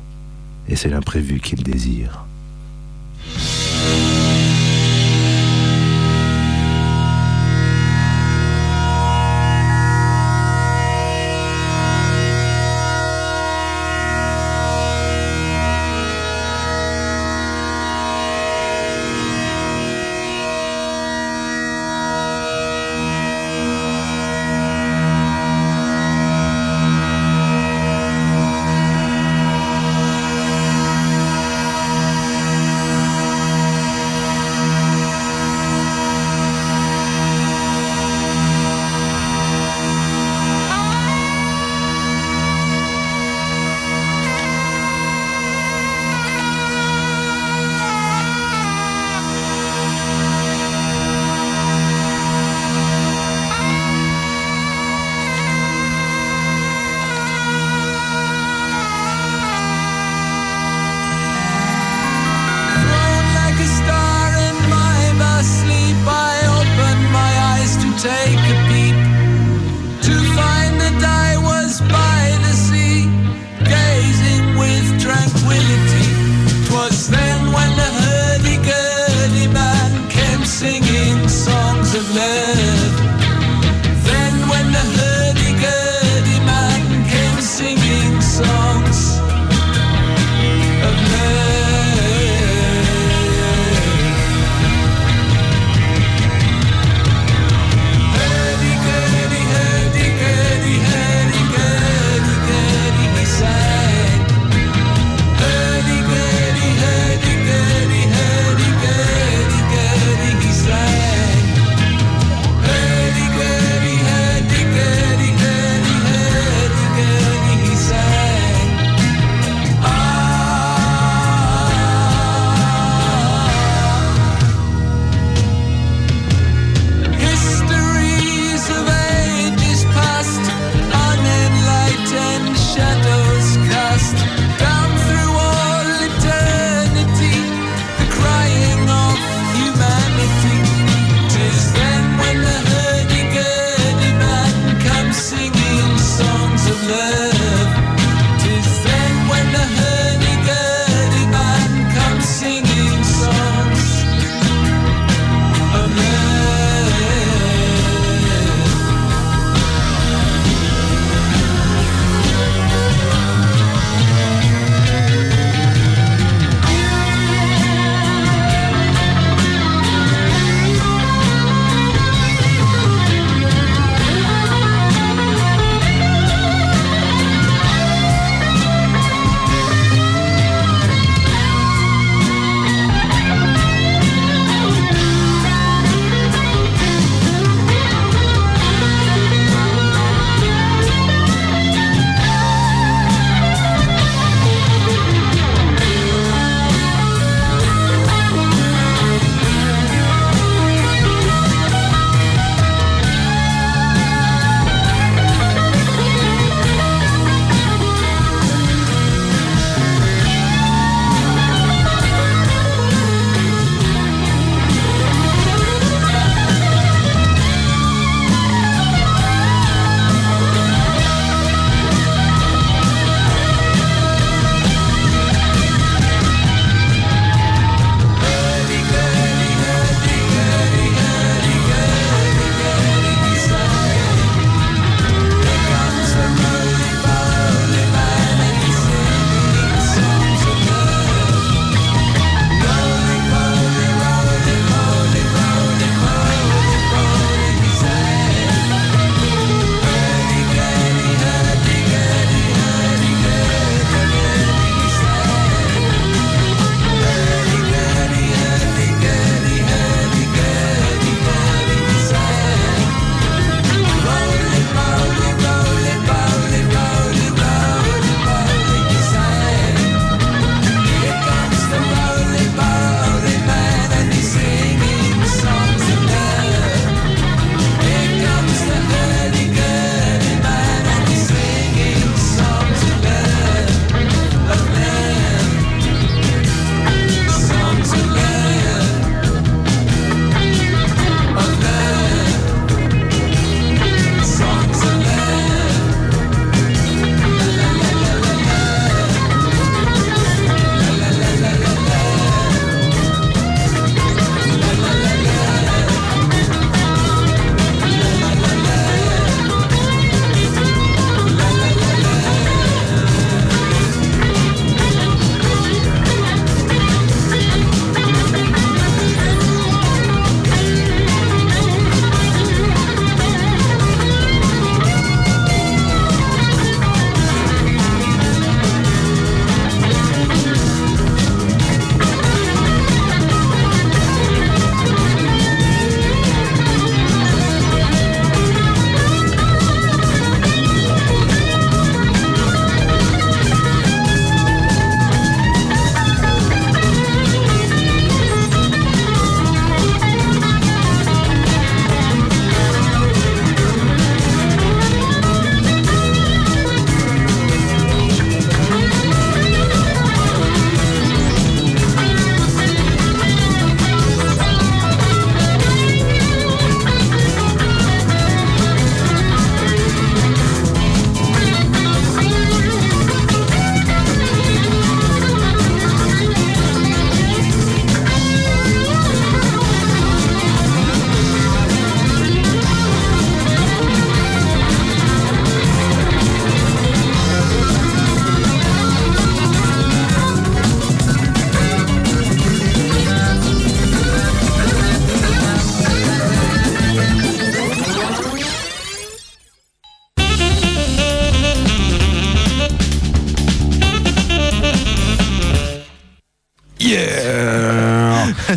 et 0.68 0.76
c'est 0.76 0.90
l'imprévu 0.90 1.40
qu'il 1.40 1.64
désire. 1.64 2.26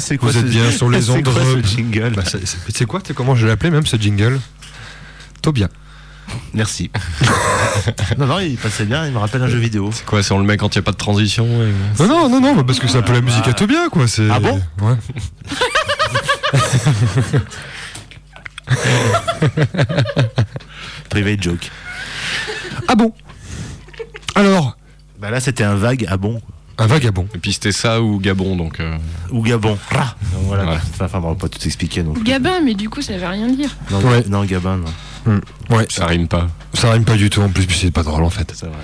C'est 0.09 0.17
quoi 0.17 0.31
Vous 0.31 0.39
êtes 0.39 0.47
ce- 0.47 0.51
bien 0.51 0.71
sur 0.71 0.89
les 0.89 1.03
c'est 1.07 1.11
ondes. 1.11 1.25
quoi 1.25 1.35
de- 1.35 1.63
ce 1.63 1.69
jingle 1.77 2.13
Bah, 2.17 2.23
c'est- 2.25 2.45
c'est 2.47 2.57
c'est 2.75 2.87
quoi 2.87 3.01
comment 3.15 3.35
je 3.37 3.47
l'ai 3.47 3.53
appelé 3.53 3.71
même 3.71 3.85
ce 3.87 3.97
jingle? 3.97 4.41
Tobia. 5.43 5.69
Merci. 6.55 6.91
non, 8.19 8.27
non, 8.27 8.39
il 8.39 8.57
passait 8.57 8.85
bien, 8.85 9.07
il 9.07 9.13
me 9.13 9.19
rappelle 9.19 9.43
un 9.43 9.49
jeu 9.49 9.59
vidéo. 9.59 9.91
C'est 9.93 10.05
quoi, 10.05 10.23
c'est 10.23 10.33
on 10.33 10.39
le 10.39 10.45
met 10.45 10.57
quand 10.57 10.75
il 10.75 10.79
n'y 10.79 10.81
a 10.81 10.83
pas 10.83 10.93
de 10.93 10.97
transition 10.97 11.45
et- 11.47 12.03
Non, 12.03 12.09
non, 12.09 12.29
non, 12.29 12.41
non, 12.41 12.55
bah, 12.57 12.65
parce 12.67 12.79
que 12.81 12.89
c'est 12.89 12.99
un 12.99 13.03
peu 13.03 13.13
la 13.13 13.21
musique 13.21 13.47
à 13.49 13.53
Tobia, 13.53 13.89
quoi. 13.91 14.09
c'est- 14.09 14.29
Ah 14.31 14.41
bon? 14.41 14.61
Ouais. 14.81 14.95
Private 21.11 21.43
joke. 21.43 21.71
Ah 22.89 22.95
bon? 22.95 23.13
Alors, 24.35 24.77
Bah 25.21 25.31
là, 25.31 25.41
c'était 25.41 25.65
un 25.65 25.75
vague 25.75 26.07
ah 26.09 26.17
bon? 26.17 26.41
Un 26.79 26.87
vagabond. 26.87 27.27
Et 27.35 27.39
puis 27.39 27.53
c'était 27.53 27.73
ça 27.73 28.01
ou 28.01 28.19
Gabon, 28.21 28.57
donc. 28.57 28.81
euh, 28.81 28.97
ou 29.31 29.43
Gabon. 29.43 29.77
Rah 29.91 30.15
Donc 30.33 30.43
voilà. 30.45 30.65
Ouais. 30.73 30.79
Enfin, 31.01 31.19
on 31.23 31.29
va 31.31 31.35
pas 31.35 31.49
tout 31.49 31.59
expliquer 31.65 32.03
non 32.03 32.13
Ou. 32.13 32.23
Gabin, 32.23 32.61
mais 32.65 32.75
du 32.75 32.89
coup, 32.89 33.03
ça 33.03 33.17
veut 33.17 33.27
rien 33.27 33.49
dire. 33.49 33.71
Non, 33.91 33.99
Ouais. 34.01 34.25
non, 34.29 34.45
Gabin, 34.45 34.79
non. 35.27 35.41
Ouais, 35.77 35.87
ça 35.91 36.07
rime 36.07 36.29
pas. 36.29 36.47
ça 36.75 36.93
rime 36.93 37.05
pas 37.05 37.17
du 37.17 37.29
tout 37.29 37.43
en 37.43 37.49
plus, 37.51 37.67
puis 37.67 37.77
c'est 37.79 37.91
pas 37.91 38.03
drôle 38.03 38.23
en 38.25 38.31
fait. 38.31 38.51
C'est 38.55 38.67
vrai. 38.67 38.77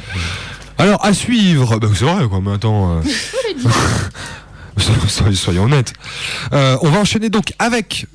Alors, 0.76 1.04
à 1.04 1.14
suivre, 1.14 1.78
bah, 1.78 1.88
c'est 1.94 2.04
vrai 2.04 2.28
quoi, 2.28 2.40
mais 2.44 2.52
attends. 2.52 2.98
euh, 2.98 3.02
soyons- 4.76 5.32
Soyons 5.34 5.64
honnêtes. 5.64 5.92
Euh, 6.52 6.76
on 6.82 6.90
va 6.90 6.98
enchaîner 6.98 7.30
donc 7.30 7.52
avec 7.58 8.06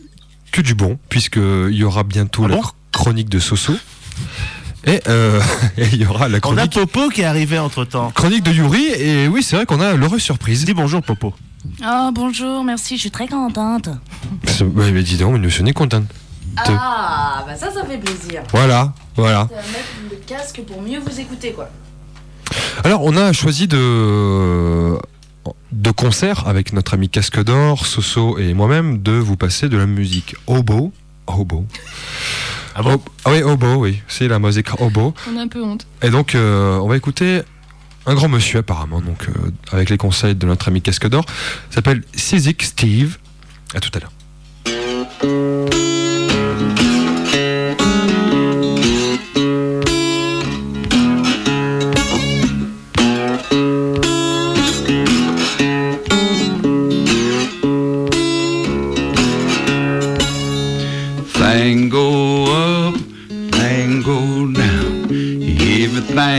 que 0.51 0.61
du 0.61 0.75
bon, 0.75 0.99
puisqu'il 1.09 1.73
y 1.75 1.83
aura 1.83 2.03
bientôt 2.03 2.43
Ah 2.45 2.49
la 2.49 2.55
bon 2.57 2.61
chr- 2.61 2.71
chronique 2.91 3.29
de 3.29 3.39
Soso. 3.39 3.73
Et 4.85 5.01
euh, 5.07 5.41
et 5.77 5.85
il 5.91 6.01
y 6.01 6.05
aura 6.05 6.27
la 6.29 6.35
On 6.43 6.57
a 6.57 6.67
chronique, 6.67 6.73
Popo 6.73 7.09
qui 7.09 7.21
est 7.21 7.25
arrivé 7.25 7.59
entre 7.59 7.85
temps. 7.85 8.11
chronique 8.11 8.43
de 8.43 8.51
Yuri. 8.51 8.85
Et 8.97 9.27
oui, 9.27 9.43
c'est 9.43 9.55
vrai 9.55 9.65
qu'on 9.65 9.81
a 9.81 9.93
l'heureuse 9.93 10.21
surprise. 10.21 10.65
Dis 10.65 10.73
bonjour, 10.73 11.01
Popo. 11.01 11.33
Oh, 11.85 12.09
bonjour, 12.13 12.63
merci, 12.63 12.95
je 12.95 13.01
suis 13.01 13.11
très 13.11 13.27
contente. 13.27 13.89
C'est- 14.45 14.63
Ouais, 14.63 14.91
mais 14.91 15.03
dis 15.03 15.17
donc, 15.17 15.33
mais 15.33 15.39
nous 15.39 15.49
sommes 15.49 15.71
contents. 15.73 16.03
Te- 16.65 16.71
Ah, 16.71 17.43
bah 17.45 17.55
ça, 17.55 17.71
ça 17.71 17.85
fait 17.85 17.97
plaisir. 17.97 18.41
Voilà, 18.51 18.93
voilà. 19.15 19.43
Mettre 19.51 19.65
le 20.09 20.15
casque 20.25 20.61
pour 20.67 20.81
mieux 20.81 20.99
vous 20.99 21.19
écouter, 21.19 21.51
quoi. 21.53 21.69
Alors, 22.83 23.03
on 23.03 23.15
a 23.17 23.31
choisi 23.33 23.67
de 23.67 24.97
de 25.71 25.91
concert 25.91 26.47
avec 26.47 26.73
notre 26.73 26.93
ami 26.95 27.09
Casque 27.09 27.43
d'Or, 27.43 27.85
Soso 27.85 28.37
et 28.37 28.53
moi-même 28.53 29.01
de 29.01 29.11
vous 29.11 29.35
passer 29.37 29.69
de 29.69 29.77
la 29.77 29.85
musique 29.85 30.35
obo. 30.47 30.91
Obo. 31.27 31.65
Ah 32.79 32.81
bon 32.81 33.01
Ah 33.25 33.31
oui, 33.31 33.43
obo, 33.43 33.75
oui. 33.75 34.01
C'est 34.07 34.29
la 34.29 34.39
musique 34.39 34.67
obo. 34.79 35.13
On 35.29 35.37
a 35.37 35.41
un 35.41 35.49
peu 35.49 35.61
honte. 35.61 35.85
Et 36.01 36.09
donc, 36.09 36.33
euh, 36.33 36.77
on 36.77 36.87
va 36.87 36.95
écouter 36.95 37.41
un 38.05 38.15
grand 38.15 38.29
monsieur 38.29 38.59
apparemment, 38.59 39.01
donc 39.01 39.27
euh, 39.27 39.51
avec 39.73 39.89
les 39.89 39.97
conseils 39.97 40.33
de 40.33 40.45
notre 40.45 40.69
ami 40.69 40.81
Casque 40.81 41.09
d'Or. 41.09 41.25
Il 41.71 41.75
s'appelle 41.75 42.03
Sizik 42.15 42.63
Steve. 42.63 43.17
À 43.75 43.81
tout 43.81 43.91
à 43.95 43.99
l'heure. 43.99 44.11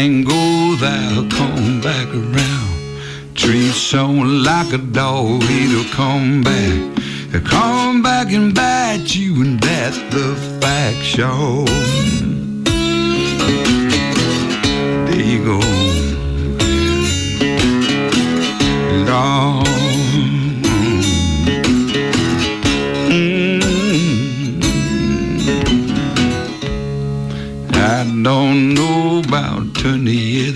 Everything 0.01 0.25
go, 0.25 0.77
they'll 0.77 1.29
come 1.29 1.83
back 1.83 2.09
around. 2.09 3.35
Treat 3.35 3.73
someone 3.73 4.43
like 4.43 4.73
a 4.73 4.79
dog, 4.79 5.43
it'll 5.43 5.85
come 5.93 6.43
back. 6.43 6.99
He'll 7.31 7.43
come 7.43 8.03
back 8.03 8.33
and 8.33 8.55
bite 8.55 9.15
you, 9.15 9.43
and 9.43 9.61
that's 9.61 9.99
the 10.15 10.35
fact, 10.59 11.05
show. 11.05 11.67
There 15.05 15.23
you 15.23 15.45
go. 15.45 15.61
Lord. 19.05 19.70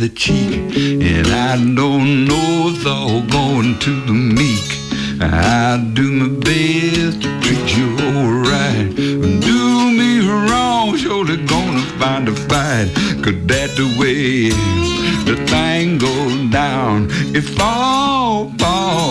The 0.04 0.10
cheek, 0.10 0.76
and 0.76 1.26
I 1.28 1.56
don't 1.56 2.26
know 2.26 2.68
if 2.68 2.86
all 2.86 3.22
going 3.22 3.78
to 3.78 3.92
the 4.08 4.12
meek. 4.12 4.68
I 5.18 5.82
do 5.94 6.12
my 6.12 6.28
best 6.40 7.22
to 7.22 7.28
treat 7.40 7.66
you 7.78 7.88
alright. 8.12 8.94
Do 9.48 9.60
me 10.00 10.10
wrong, 10.28 10.94
surely 10.98 11.38
gonna 11.46 11.80
find 12.00 12.28
a 12.28 12.36
fight. 12.50 12.88
Cause 13.24 13.40
that's 13.46 13.76
the 13.76 13.88
way 13.98 14.50
the 15.30 15.36
thing 15.46 15.96
goes 15.96 16.50
down. 16.50 17.08
It 17.34 17.46
fall, 17.56 18.52
fall 18.58 19.03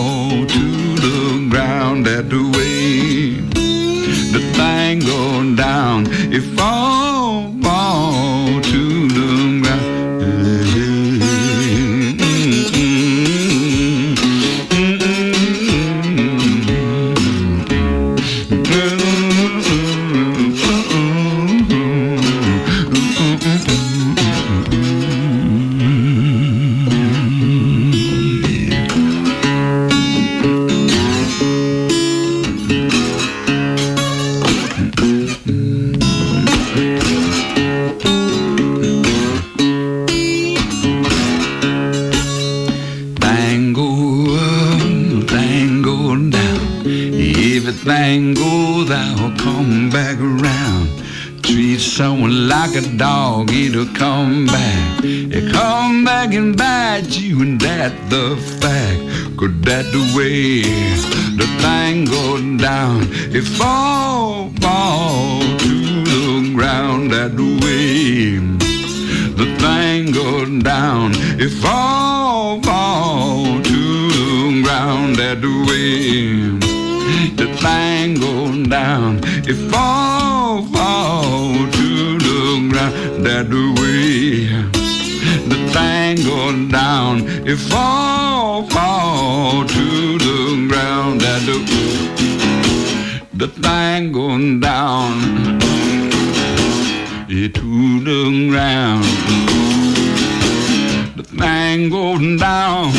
thing 101.38 101.90
goes 101.90 102.40
down, 102.40 102.92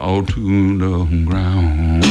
all 0.00 0.22
to 0.24 0.78
the 0.78 1.24
ground. 1.26 2.04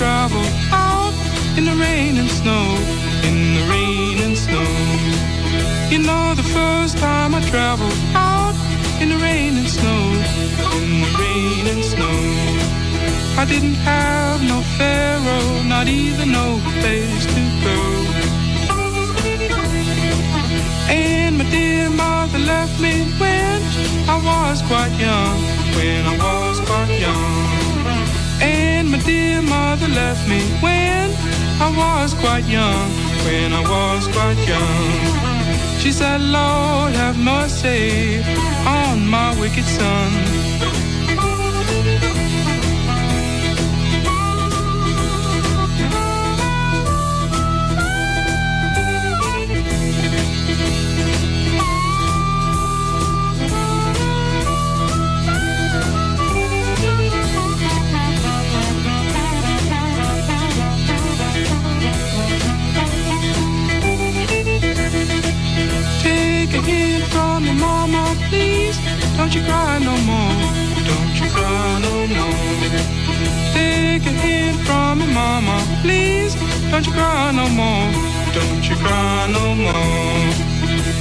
Traveled 0.00 0.54
out 0.72 1.12
in 1.58 1.66
the 1.66 1.76
rain 1.76 2.16
and 2.16 2.30
snow, 2.30 2.64
in 3.28 3.36
the 3.56 3.64
rain 3.68 4.16
and 4.26 4.34
snow. 4.34 4.70
You 5.92 5.98
know 5.98 6.32
the 6.34 6.48
first 6.56 6.96
time 6.96 7.34
I 7.34 7.42
traveled 7.52 8.00
out 8.14 8.56
in 9.02 9.10
the 9.10 9.18
rain 9.18 9.58
and 9.60 9.68
snow, 9.68 10.00
in 10.78 10.88
the 11.04 11.10
rain 11.20 11.64
and 11.72 11.84
snow. 11.84 12.18
I 13.42 13.44
didn't 13.44 13.80
have 13.92 14.40
no 14.42 14.62
pharaoh, 14.78 15.62
not 15.64 15.86
even 15.86 16.32
no 16.32 16.48
place 16.80 17.24
to 17.34 17.42
go. 17.66 17.78
And 20.88 21.36
my 21.36 21.44
dear 21.50 21.90
mother 21.90 22.38
left 22.38 22.80
me 22.80 22.94
when 23.20 23.58
I 24.08 24.16
was 24.30 24.62
quite 24.62 24.94
young, 25.06 25.36
when 25.76 26.06
I 26.06 26.16
was 26.24 26.58
quite 26.60 26.98
young. 26.98 27.49
And 28.40 28.90
my 28.90 28.98
dear 28.98 29.42
mother 29.42 29.88
left 29.88 30.28
me 30.28 30.40
when 30.60 31.10
I 31.60 31.68
was 31.76 32.14
quite 32.14 32.46
young, 32.46 32.90
when 33.24 33.52
I 33.52 33.62
was 33.62 34.06
quite 34.08 34.38
young. 34.48 35.78
She 35.78 35.92
said, 35.92 36.20
Lord, 36.20 36.92
have 36.94 37.18
mercy 37.18 38.22
on 38.66 39.06
my 39.06 39.38
wicked 39.40 39.64
son. 39.64 40.39
Don't 69.30 69.42
you 69.42 69.46
cry 69.46 69.78
no 69.78 69.96
more. 70.10 70.34
Don't 70.90 71.14
you 71.20 71.30
cry 71.30 71.78
no 71.78 71.94
more. 72.18 72.34
Take 73.54 74.04
a 74.04 74.14
hint 74.24 74.58
from 74.66 74.98
your 74.98 75.08
mama, 75.14 75.64
please. 75.82 76.34
Don't 76.72 76.84
you 76.84 76.92
cry 76.92 77.30
no 77.30 77.48
more. 77.48 77.86
Don't 78.34 78.68
you 78.68 78.74
cry 78.74 79.30
no 79.30 79.54
more. 79.54 80.34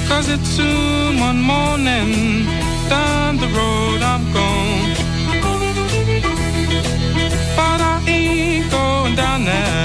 Cause 0.08 0.30
it's 0.30 0.48
soon 0.48 1.20
one 1.20 1.42
morning. 1.42 2.46
Down 2.88 3.38
the 3.38 3.48
road 3.48 4.04
I'm 4.04 4.32
gone. 4.32 4.94
But 7.58 7.82
I 7.82 8.04
ain't 8.06 8.70
going 8.70 9.15
down 9.15 9.46
that 9.46 9.79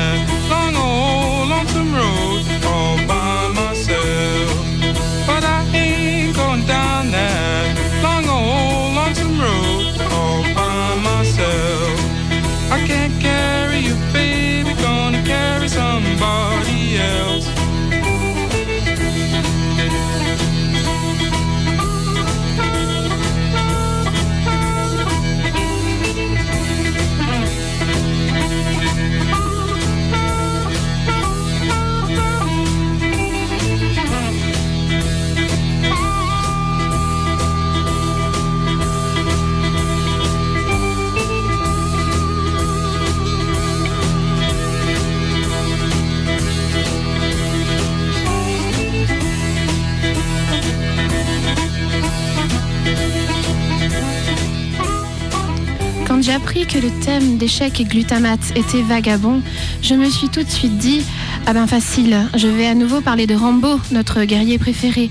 que 56.66 56.78
le 56.78 56.90
thème 57.04 57.36
d'échec 57.36 57.80
et 57.80 57.84
glutamate 57.84 58.56
était 58.56 58.82
vagabond, 58.82 59.42
je 59.82 59.94
me 59.94 60.08
suis 60.08 60.28
tout 60.28 60.42
de 60.42 60.50
suite 60.50 60.78
dit 60.78 61.02
Ah 61.46 61.52
ben 61.52 61.66
facile, 61.66 62.16
je 62.36 62.48
vais 62.48 62.66
à 62.66 62.74
nouveau 62.74 63.00
parler 63.00 63.26
de 63.26 63.34
Rambo, 63.34 63.80
notre 63.90 64.24
guerrier 64.24 64.58
préféré. 64.58 65.10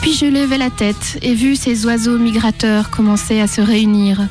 Puis 0.00 0.14
je 0.14 0.24
levai 0.24 0.56
la 0.56 0.70
tête 0.70 1.18
et 1.22 1.34
vu 1.34 1.56
ces 1.56 1.84
oiseaux 1.84 2.18
migrateurs 2.18 2.90
commencer 2.90 3.40
à 3.40 3.46
se 3.46 3.60
réunir. 3.60 4.28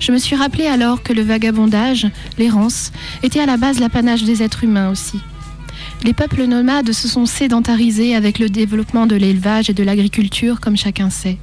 Je 0.00 0.12
me 0.12 0.18
suis 0.18 0.34
rappelé 0.34 0.66
alors 0.66 1.02
que 1.02 1.12
le 1.12 1.22
vagabondage, 1.22 2.08
l'errance, 2.38 2.90
était 3.22 3.40
à 3.40 3.46
la 3.46 3.56
base 3.56 3.78
l'apanage 3.78 4.24
des 4.24 4.42
êtres 4.42 4.64
humains 4.64 4.90
aussi. 4.90 5.20
Les 6.04 6.14
peuples 6.14 6.46
nomades 6.46 6.92
se 6.92 7.06
sont 7.06 7.26
sédentarisés 7.26 8.16
avec 8.16 8.38
le 8.38 8.48
développement 8.48 9.06
de 9.06 9.16
l'élevage 9.16 9.70
et 9.70 9.74
de 9.74 9.84
l'agriculture, 9.84 10.60
comme 10.60 10.76
chacun 10.76 11.10
sait. 11.10 11.38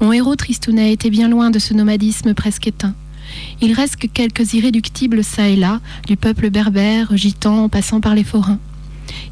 Mon 0.00 0.12
héros 0.12 0.36
Tristounet 0.36 0.92
était 0.92 1.10
bien 1.10 1.28
loin 1.28 1.50
de 1.50 1.58
ce 1.58 1.74
nomadisme 1.74 2.34
presque 2.34 2.66
éteint. 2.66 2.94
Il 3.60 3.72
reste 3.72 3.96
que 3.96 4.06
quelques 4.06 4.54
irréductibles 4.54 5.22
çà 5.24 5.48
et 5.48 5.56
là, 5.56 5.80
du 6.06 6.16
peuple 6.16 6.50
berbère, 6.50 7.16
gitan, 7.16 7.68
passant 7.68 8.00
par 8.00 8.14
les 8.14 8.24
forains. 8.24 8.58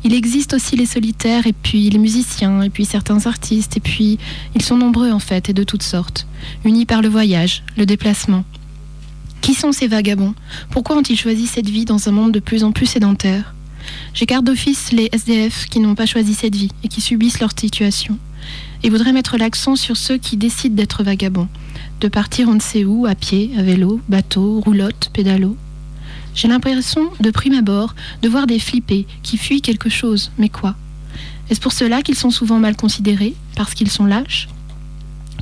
Il 0.05 0.15
existe 0.15 0.55
aussi 0.55 0.77
les 0.77 0.87
solitaires, 0.87 1.47
et 1.47 1.53
puis 1.53 1.89
les 1.91 1.99
musiciens, 1.99 2.63
et 2.63 2.71
puis 2.71 2.85
certains 2.85 3.27
artistes, 3.27 3.77
et 3.77 3.81
puis 3.81 4.19
ils 4.55 4.63
sont 4.63 4.77
nombreux 4.77 5.11
en 5.11 5.19
fait, 5.19 5.49
et 5.49 5.53
de 5.53 5.65
toutes 5.65 5.83
sortes, 5.83 6.27
unis 6.65 6.87
par 6.87 7.03
le 7.03 7.09
voyage, 7.09 7.63
le 7.77 7.87
déplacement. 7.87 8.45
Qui 9.41 9.55
sont 9.55 9.73
ces 9.73 9.89
vagabonds? 9.89 10.35
Pourquoi 10.71 10.97
ont-ils 10.97 11.19
choisi 11.19 11.47
cette 11.47 11.69
vie 11.69 11.85
dans 11.85 12.09
un 12.09 12.13
monde 12.13 12.33
de 12.33 12.41
plus 12.41 12.63
en 12.63 12.73
plus 12.73 12.87
sédentaire? 12.87 13.55
J'écarte 14.15 14.45
d'office 14.45 14.93
les 14.93 15.09
SDF 15.13 15.67
qui 15.67 15.81
n'ont 15.81 15.97
pas 15.97 16.07
choisi 16.07 16.35
cette 16.35 16.55
vie 16.55 16.71
et 16.85 16.89
qui 16.89 17.01
subissent 17.01 17.41
leur 17.41 17.51
situation. 17.59 18.19
Et 18.85 18.91
voudrais 18.91 19.13
mettre 19.13 19.37
l'accent 19.37 19.77
sur 19.77 19.97
ceux 19.97 20.19
qui 20.19 20.37
décident 20.37 20.75
d'être 20.75 21.03
vagabonds, 21.03 21.49
de 22.03 22.09
partir 22.09 22.49
on 22.49 22.55
ne 22.55 22.61
sait 22.61 22.85
où, 22.85 23.07
à 23.07 23.15
pied, 23.15 23.53
à 23.57 23.63
vélo, 23.63 24.01
bateau, 24.09 24.61
roulotte, 24.61 25.11
pédalo. 25.13 25.57
J'ai 26.35 26.49
l'impression, 26.49 27.11
de 27.21 27.31
prime 27.31 27.55
abord, 27.55 27.95
de 28.23 28.29
voir 28.29 28.49
des 28.49 28.59
flippés 28.59 29.07
qui 29.23 29.39
fuient 29.39 29.63
quelque 29.63 29.89
chose, 29.89 30.33
mais 30.37 30.49
quoi? 30.49 30.75
Est-ce 31.49 31.61
pour 31.61 31.73
cela 31.73 32.03
qu'ils 32.03 32.17
sont 32.17 32.33
souvent 32.33 32.59
mal 32.59 32.75
considérés, 32.75 33.37
parce 33.55 33.75
qu'ils 33.75 33.91
sont 33.91 34.05
lâches? 34.05 34.49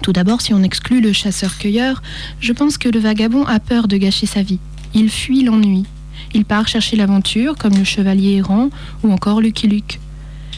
Tout 0.03 0.13
d'abord, 0.13 0.43
si 0.43 0.53
on 0.53 0.63
exclut 0.63 1.01
le 1.01 1.15
chasseur-cueilleur, 1.15 2.03
je 2.41 2.53
pense 2.53 2.77
que 2.77 2.91
le 2.91 3.01
vagabond 3.01 3.47
a 3.47 3.59
peur 3.59 3.89
de 3.89 3.97
gâcher 3.97 4.27
sa 4.27 4.43
vie. 4.43 4.59
Il 4.93 5.09
fuit 5.09 5.45
l'ennui. 5.45 5.87
Il 6.35 6.45
part 6.45 6.69
chercher 6.69 6.97
l'aventure, 6.97 7.57
comme 7.57 7.75
le 7.75 7.85
chevalier 7.85 8.37
errant 8.37 8.69
ou 9.03 9.11
encore 9.11 9.41
Lucky 9.41 9.67
Luke. 9.67 9.99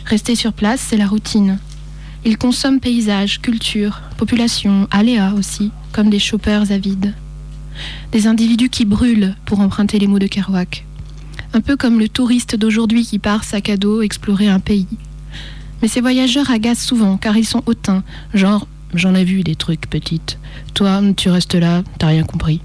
Rester 0.06 0.34
sur 0.34 0.52
place, 0.52 0.80
c'est 0.80 0.96
la 0.96 1.06
routine. 1.06 1.60
Il 2.24 2.38
consomme 2.38 2.78
paysage, 2.78 3.40
culture, 3.40 4.00
population, 4.16 4.86
aléas 4.92 5.34
aussi, 5.34 5.72
comme 5.92 6.08
des 6.08 6.20
choppers 6.20 6.70
avides. 6.70 7.14
Des 8.12 8.28
individus 8.28 8.68
qui 8.68 8.84
brûlent, 8.84 9.34
pour 9.44 9.58
emprunter 9.58 9.98
les 9.98 10.06
mots 10.06 10.20
de 10.20 10.28
Kerouac. 10.28 10.84
Un 11.52 11.60
peu 11.60 11.76
comme 11.76 11.98
le 11.98 12.08
touriste 12.08 12.54
d'aujourd'hui 12.54 13.04
qui 13.04 13.18
part 13.18 13.42
sac 13.42 13.68
à 13.68 13.76
dos 13.76 14.02
explorer 14.02 14.46
un 14.46 14.60
pays. 14.60 14.86
Mais 15.80 15.88
ces 15.88 16.00
voyageurs 16.00 16.50
agacent 16.52 16.84
souvent 16.84 17.16
car 17.16 17.36
ils 17.36 17.44
sont 17.44 17.64
hautains, 17.66 18.04
genre 18.34 18.68
j'en 18.94 19.16
ai 19.16 19.24
vu 19.24 19.42
des 19.42 19.56
trucs, 19.56 19.90
petite. 19.90 20.38
Toi, 20.74 21.02
tu 21.16 21.28
restes 21.28 21.56
là, 21.56 21.82
t'as 21.98 22.06
rien 22.06 22.22
compris. 22.22 22.60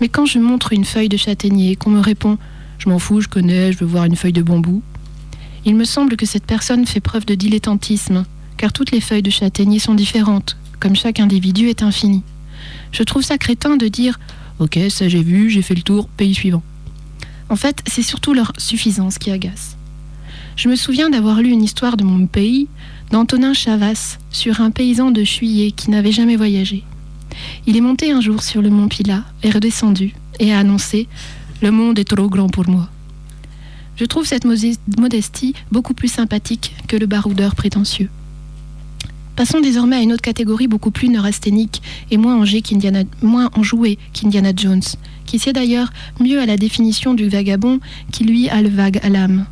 Mais 0.00 0.08
quand 0.08 0.26
je 0.26 0.40
montre 0.40 0.72
une 0.72 0.84
feuille 0.84 1.08
de 1.08 1.16
châtaignier, 1.16 1.76
qu'on 1.76 1.90
me 1.90 2.00
répond 2.00 2.36
Je 2.78 2.88
m'en 2.88 2.98
fous, 2.98 3.20
je 3.20 3.28
connais, 3.28 3.72
je 3.72 3.78
veux 3.78 3.86
voir 3.86 4.06
une 4.06 4.16
feuille 4.16 4.32
de 4.32 4.42
bambou, 4.42 4.82
il 5.64 5.76
me 5.76 5.84
semble 5.84 6.16
que 6.16 6.26
cette 6.26 6.46
personne 6.46 6.84
fait 6.84 7.00
preuve 7.00 7.26
de 7.26 7.34
dilettantisme, 7.34 8.24
car 8.56 8.72
toutes 8.72 8.90
les 8.90 9.00
feuilles 9.00 9.22
de 9.22 9.30
châtaignier 9.30 9.78
sont 9.78 9.94
différentes, 9.94 10.56
comme 10.80 10.96
chaque 10.96 11.20
individu 11.20 11.68
est 11.68 11.82
infini. 11.82 12.22
Je 12.92 13.02
trouve 13.02 13.22
ça 13.22 13.38
crétin 13.38 13.76
de 13.76 13.88
dire 13.88 14.18
Ok, 14.58 14.78
ça 14.88 15.08
j'ai 15.08 15.22
vu, 15.22 15.50
j'ai 15.50 15.62
fait 15.62 15.74
le 15.74 15.82
tour, 15.82 16.08
pays 16.08 16.34
suivant. 16.34 16.62
En 17.48 17.56
fait, 17.56 17.82
c'est 17.86 18.02
surtout 18.02 18.34
leur 18.34 18.52
suffisance 18.58 19.18
qui 19.18 19.30
agace. 19.30 19.76
Je 20.56 20.68
me 20.68 20.76
souviens 20.76 21.10
d'avoir 21.10 21.40
lu 21.42 21.50
une 21.50 21.62
histoire 21.62 21.96
de 21.96 22.04
mon 22.04 22.26
pays, 22.26 22.66
d'Antonin 23.10 23.52
Chavas, 23.52 24.18
sur 24.30 24.60
un 24.62 24.70
paysan 24.70 25.10
de 25.10 25.22
Chuillet 25.22 25.70
qui 25.70 25.90
n'avait 25.90 26.12
jamais 26.12 26.36
voyagé. 26.36 26.82
Il 27.66 27.76
est 27.76 27.82
monté 27.82 28.10
un 28.10 28.20
jour 28.20 28.42
sur 28.42 28.62
le 28.62 28.70
mont 28.70 28.88
Pilat, 28.88 29.24
est 29.42 29.50
redescendu 29.50 30.14
et 30.40 30.52
a 30.54 30.58
annoncé 30.58 31.06
Le 31.60 31.70
monde 31.70 31.98
est 31.98 32.04
trop 32.04 32.28
grand 32.28 32.48
pour 32.48 32.68
moi. 32.68 32.88
Je 33.96 34.04
trouve 34.04 34.26
cette 34.26 34.44
modestie 34.44 35.54
beaucoup 35.70 35.94
plus 35.94 36.08
sympathique 36.08 36.74
que 36.88 36.96
le 36.96 37.06
baroudeur 37.06 37.54
prétentieux. 37.54 38.10
Passons 39.36 39.60
désormais 39.60 39.96
à 39.96 40.00
une 40.00 40.14
autre 40.14 40.22
catégorie 40.22 40.66
beaucoup 40.66 40.90
plus 40.90 41.10
neurasthénique 41.10 41.82
et 42.10 42.16
moins, 42.16 42.36
enjouée 42.36 42.62
qu'Indiana, 42.62 43.02
moins 43.20 43.50
enjouée 43.54 43.98
qu'Indiana 44.14 44.52
Jones, 44.56 44.82
qui 45.26 45.38
sied 45.38 45.52
d'ailleurs 45.52 45.92
mieux 46.20 46.40
à 46.40 46.46
la 46.46 46.56
définition 46.56 47.12
du 47.12 47.28
vagabond 47.28 47.78
qui 48.10 48.24
lui 48.24 48.48
a 48.48 48.62
le 48.62 48.70
vague 48.70 48.98
à 49.02 49.10
l'âme. 49.10 49.44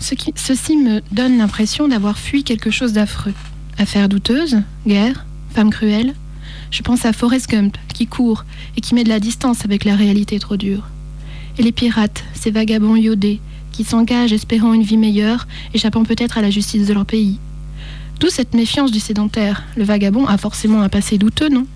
Ceci 0.00 0.76
me 0.76 1.02
donne 1.12 1.38
l'impression 1.38 1.86
d'avoir 1.86 2.18
fui 2.18 2.42
quelque 2.42 2.72
chose 2.72 2.92
d'affreux. 2.92 3.32
Affaires 3.78 4.08
douteuses, 4.08 4.60
guerre, 4.88 5.24
femmes 5.54 5.70
cruelles. 5.70 6.14
Je 6.72 6.82
pense 6.82 7.06
à 7.06 7.12
Forrest 7.12 7.48
Gump 7.48 7.78
qui 7.94 8.08
court 8.08 8.44
et 8.76 8.80
qui 8.80 8.96
met 8.96 9.04
de 9.04 9.08
la 9.08 9.20
distance 9.20 9.64
avec 9.64 9.84
la 9.84 9.94
réalité 9.94 10.40
trop 10.40 10.56
dure. 10.56 10.88
Et 11.58 11.62
les 11.62 11.72
pirates, 11.72 12.24
ces 12.34 12.50
vagabonds 12.50 12.96
iodés, 12.96 13.40
qui 13.70 13.84
s'engagent 13.84 14.32
espérant 14.32 14.74
une 14.74 14.82
vie 14.82 14.96
meilleure, 14.96 15.46
échappant 15.72 16.02
peut-être 16.02 16.38
à 16.38 16.42
la 16.42 16.50
justice 16.50 16.88
de 16.88 16.92
leur 16.92 17.06
pays. 17.06 17.38
D'où 18.24 18.30
cette 18.30 18.54
méfiance 18.54 18.90
du 18.90 19.00
sédentaire. 19.00 19.64
Le 19.76 19.84
vagabond 19.84 20.24
a 20.24 20.38
forcément 20.38 20.80
un 20.80 20.88
passé 20.88 21.18
douteux, 21.18 21.50
non? 21.50 21.66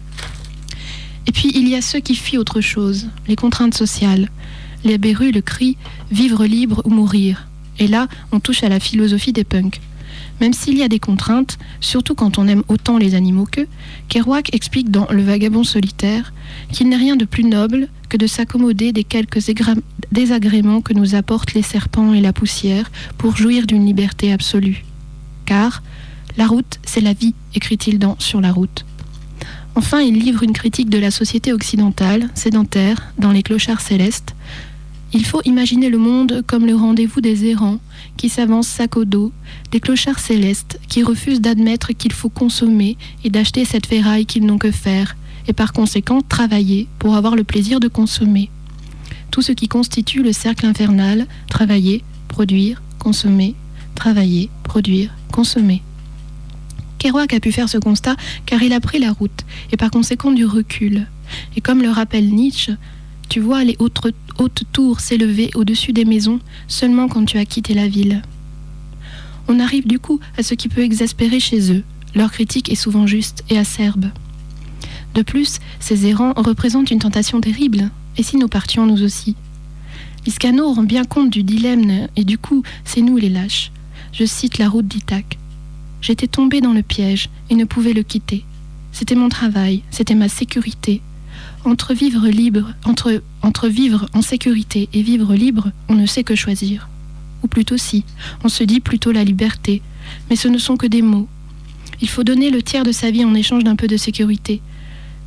Et 1.26 1.30
puis 1.30 1.52
il 1.54 1.68
y 1.68 1.74
a 1.74 1.82
ceux 1.82 2.00
qui 2.00 2.14
fuient 2.14 2.38
autre 2.38 2.62
chose, 2.62 3.08
les 3.26 3.36
contraintes 3.36 3.74
sociales. 3.74 4.30
Les 4.82 4.96
Béru 4.96 5.30
le 5.30 5.42
crient 5.42 5.76
vivre 6.10 6.46
libre 6.46 6.80
ou 6.86 6.88
mourir. 6.88 7.48
Et 7.78 7.86
là, 7.86 8.08
on 8.32 8.40
touche 8.40 8.62
à 8.62 8.70
la 8.70 8.80
philosophie 8.80 9.34
des 9.34 9.44
punks. 9.44 9.78
Même 10.40 10.54
s'il 10.54 10.78
y 10.78 10.82
a 10.82 10.88
des 10.88 10.98
contraintes, 10.98 11.58
surtout 11.82 12.14
quand 12.14 12.38
on 12.38 12.48
aime 12.48 12.62
autant 12.68 12.96
les 12.96 13.14
animaux 13.14 13.44
qu'eux, 13.44 13.68
Kerouac 14.08 14.54
explique 14.54 14.90
dans 14.90 15.06
Le 15.10 15.22
vagabond 15.22 15.64
solitaire 15.64 16.32
qu'il 16.72 16.88
n'est 16.88 16.96
rien 16.96 17.16
de 17.16 17.26
plus 17.26 17.44
noble 17.44 17.88
que 18.08 18.16
de 18.16 18.26
s'accommoder 18.26 18.92
des 18.92 19.04
quelques 19.04 19.50
désagréments 20.12 20.80
que 20.80 20.94
nous 20.94 21.14
apportent 21.14 21.52
les 21.52 21.60
serpents 21.60 22.14
et 22.14 22.22
la 22.22 22.32
poussière 22.32 22.90
pour 23.18 23.36
jouir 23.36 23.66
d'une 23.66 23.84
liberté 23.84 24.32
absolue. 24.32 24.86
Car 25.44 25.82
la 26.38 26.46
route, 26.46 26.78
c'est 26.86 27.00
la 27.00 27.14
vie, 27.14 27.34
écrit-il 27.56 27.98
dans 27.98 28.14
Sur 28.20 28.40
la 28.40 28.52
route. 28.52 28.86
Enfin, 29.74 30.00
il 30.00 30.20
livre 30.20 30.44
une 30.44 30.52
critique 30.52 30.88
de 30.88 30.98
la 30.98 31.10
société 31.10 31.52
occidentale, 31.52 32.30
sédentaire, 32.34 33.12
dans 33.18 33.32
Les 33.32 33.42
clochards 33.42 33.80
célestes. 33.80 34.36
Il 35.12 35.26
faut 35.26 35.42
imaginer 35.44 35.90
le 35.90 35.98
monde 35.98 36.44
comme 36.46 36.64
le 36.64 36.76
rendez-vous 36.76 37.20
des 37.20 37.46
errants 37.46 37.80
qui 38.16 38.28
s'avancent 38.28 38.68
sac 38.68 38.96
au 38.96 39.04
dos, 39.04 39.32
des 39.72 39.80
clochards 39.80 40.20
célestes 40.20 40.78
qui 40.88 41.02
refusent 41.02 41.40
d'admettre 41.40 41.92
qu'il 41.92 42.12
faut 42.12 42.28
consommer 42.28 42.96
et 43.24 43.30
d'acheter 43.30 43.64
cette 43.64 43.86
ferraille 43.86 44.24
qu'ils 44.24 44.46
n'ont 44.46 44.58
que 44.58 44.70
faire, 44.70 45.16
et 45.48 45.52
par 45.52 45.72
conséquent 45.72 46.20
travailler 46.20 46.86
pour 47.00 47.16
avoir 47.16 47.34
le 47.34 47.42
plaisir 47.42 47.80
de 47.80 47.88
consommer. 47.88 48.48
Tout 49.32 49.42
ce 49.42 49.50
qui 49.50 49.66
constitue 49.66 50.22
le 50.22 50.32
cercle 50.32 50.66
infernal, 50.66 51.26
travailler, 51.48 52.04
produire, 52.28 52.80
consommer, 53.00 53.56
travailler, 53.96 54.50
produire, 54.62 55.10
consommer. 55.32 55.82
Kerouac 56.98 57.32
a 57.32 57.40
pu 57.40 57.52
faire 57.52 57.68
ce 57.68 57.78
constat 57.78 58.16
car 58.46 58.62
il 58.62 58.72
a 58.72 58.80
pris 58.80 58.98
la 58.98 59.12
route 59.12 59.44
et 59.72 59.76
par 59.76 59.90
conséquent 59.90 60.32
du 60.32 60.44
recul. 60.44 61.06
Et 61.56 61.60
comme 61.60 61.82
le 61.82 61.90
rappelle 61.90 62.28
Nietzsche, 62.28 62.72
tu 63.28 63.40
vois 63.40 63.64
les 63.64 63.76
hautes, 63.78 64.00
tours 64.72 65.00
s'élever 65.00 65.50
au-dessus 65.54 65.92
des 65.92 66.04
maisons 66.04 66.40
seulement 66.66 67.08
quand 67.08 67.24
tu 67.24 67.38
as 67.38 67.44
quitté 67.44 67.74
la 67.74 67.88
ville. 67.88 68.22
On 69.48 69.60
arrive 69.60 69.86
du 69.86 69.98
coup 69.98 70.20
à 70.36 70.42
ce 70.42 70.54
qui 70.54 70.68
peut 70.68 70.82
exaspérer 70.82 71.40
chez 71.40 71.72
eux. 71.72 71.84
Leur 72.14 72.32
critique 72.32 72.70
est 72.70 72.74
souvent 72.74 73.06
juste 73.06 73.44
et 73.50 73.58
acerbe. 73.58 74.06
De 75.14 75.22
plus, 75.22 75.58
ces 75.80 76.06
errants 76.06 76.32
représentent 76.36 76.90
une 76.90 76.98
tentation 76.98 77.40
terrible. 77.40 77.90
Et 78.16 78.22
si 78.22 78.36
nous 78.36 78.48
partions 78.48 78.86
nous 78.86 79.02
aussi 79.02 79.36
Liscano 80.26 80.72
rend 80.72 80.82
bien 80.82 81.04
compte 81.04 81.30
du 81.30 81.42
dilemme 81.42 82.08
et 82.16 82.24
du 82.24 82.38
coup, 82.38 82.62
c'est 82.84 83.00
nous 83.00 83.16
les 83.16 83.30
lâches. 83.30 83.70
Je 84.12 84.24
cite 84.24 84.58
la 84.58 84.68
route 84.68 84.86
d'Ithaque. 84.86 85.38
J'étais 86.00 86.26
tombé 86.26 86.60
dans 86.60 86.72
le 86.72 86.82
piège 86.82 87.28
et 87.50 87.54
ne 87.54 87.64
pouvais 87.64 87.92
le 87.92 88.02
quitter. 88.02 88.44
C'était 88.92 89.14
mon 89.14 89.28
travail, 89.28 89.82
c'était 89.90 90.14
ma 90.14 90.28
sécurité. 90.28 91.02
Entre 91.64 91.92
vivre 91.92 92.28
libre, 92.28 92.72
entre, 92.84 93.68
vivre 93.68 94.06
en 94.14 94.22
sécurité 94.22 94.88
et 94.92 95.02
vivre 95.02 95.34
libre, 95.34 95.70
on 95.88 95.94
ne 95.94 96.06
sait 96.06 96.24
que 96.24 96.34
choisir. 96.34 96.88
Ou 97.42 97.48
plutôt 97.48 97.76
si, 97.76 98.04
on 98.44 98.48
se 98.48 98.64
dit 98.64 98.80
plutôt 98.80 99.12
la 99.12 99.24
liberté, 99.24 99.82
mais 100.30 100.36
ce 100.36 100.48
ne 100.48 100.58
sont 100.58 100.76
que 100.76 100.86
des 100.86 101.02
mots. 101.02 101.28
Il 102.00 102.08
faut 102.08 102.24
donner 102.24 102.50
le 102.50 102.62
tiers 102.62 102.84
de 102.84 102.92
sa 102.92 103.10
vie 103.10 103.24
en 103.24 103.34
échange 103.34 103.64
d'un 103.64 103.76
peu 103.76 103.86
de 103.86 103.96
sécurité. 103.96 104.60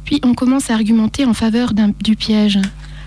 Puis 0.05 0.19
on 0.23 0.33
commence 0.33 0.69
à 0.69 0.73
argumenter 0.73 1.25
en 1.25 1.33
faveur 1.33 1.73
du 2.01 2.15
piège, 2.15 2.59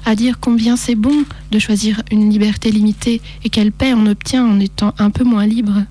à 0.04 0.14
dire 0.14 0.38
combien 0.38 0.76
c'est 0.76 0.94
bon 0.94 1.24
de 1.50 1.58
choisir 1.58 2.02
une 2.10 2.30
liberté 2.30 2.70
limitée 2.70 3.20
et 3.42 3.48
quelle 3.48 3.72
paix 3.72 3.94
on 3.94 4.06
obtient 4.06 4.46
en 4.46 4.60
étant 4.60 4.94
un 4.98 5.10
peu 5.10 5.24
moins 5.24 5.46
libre. 5.46 5.82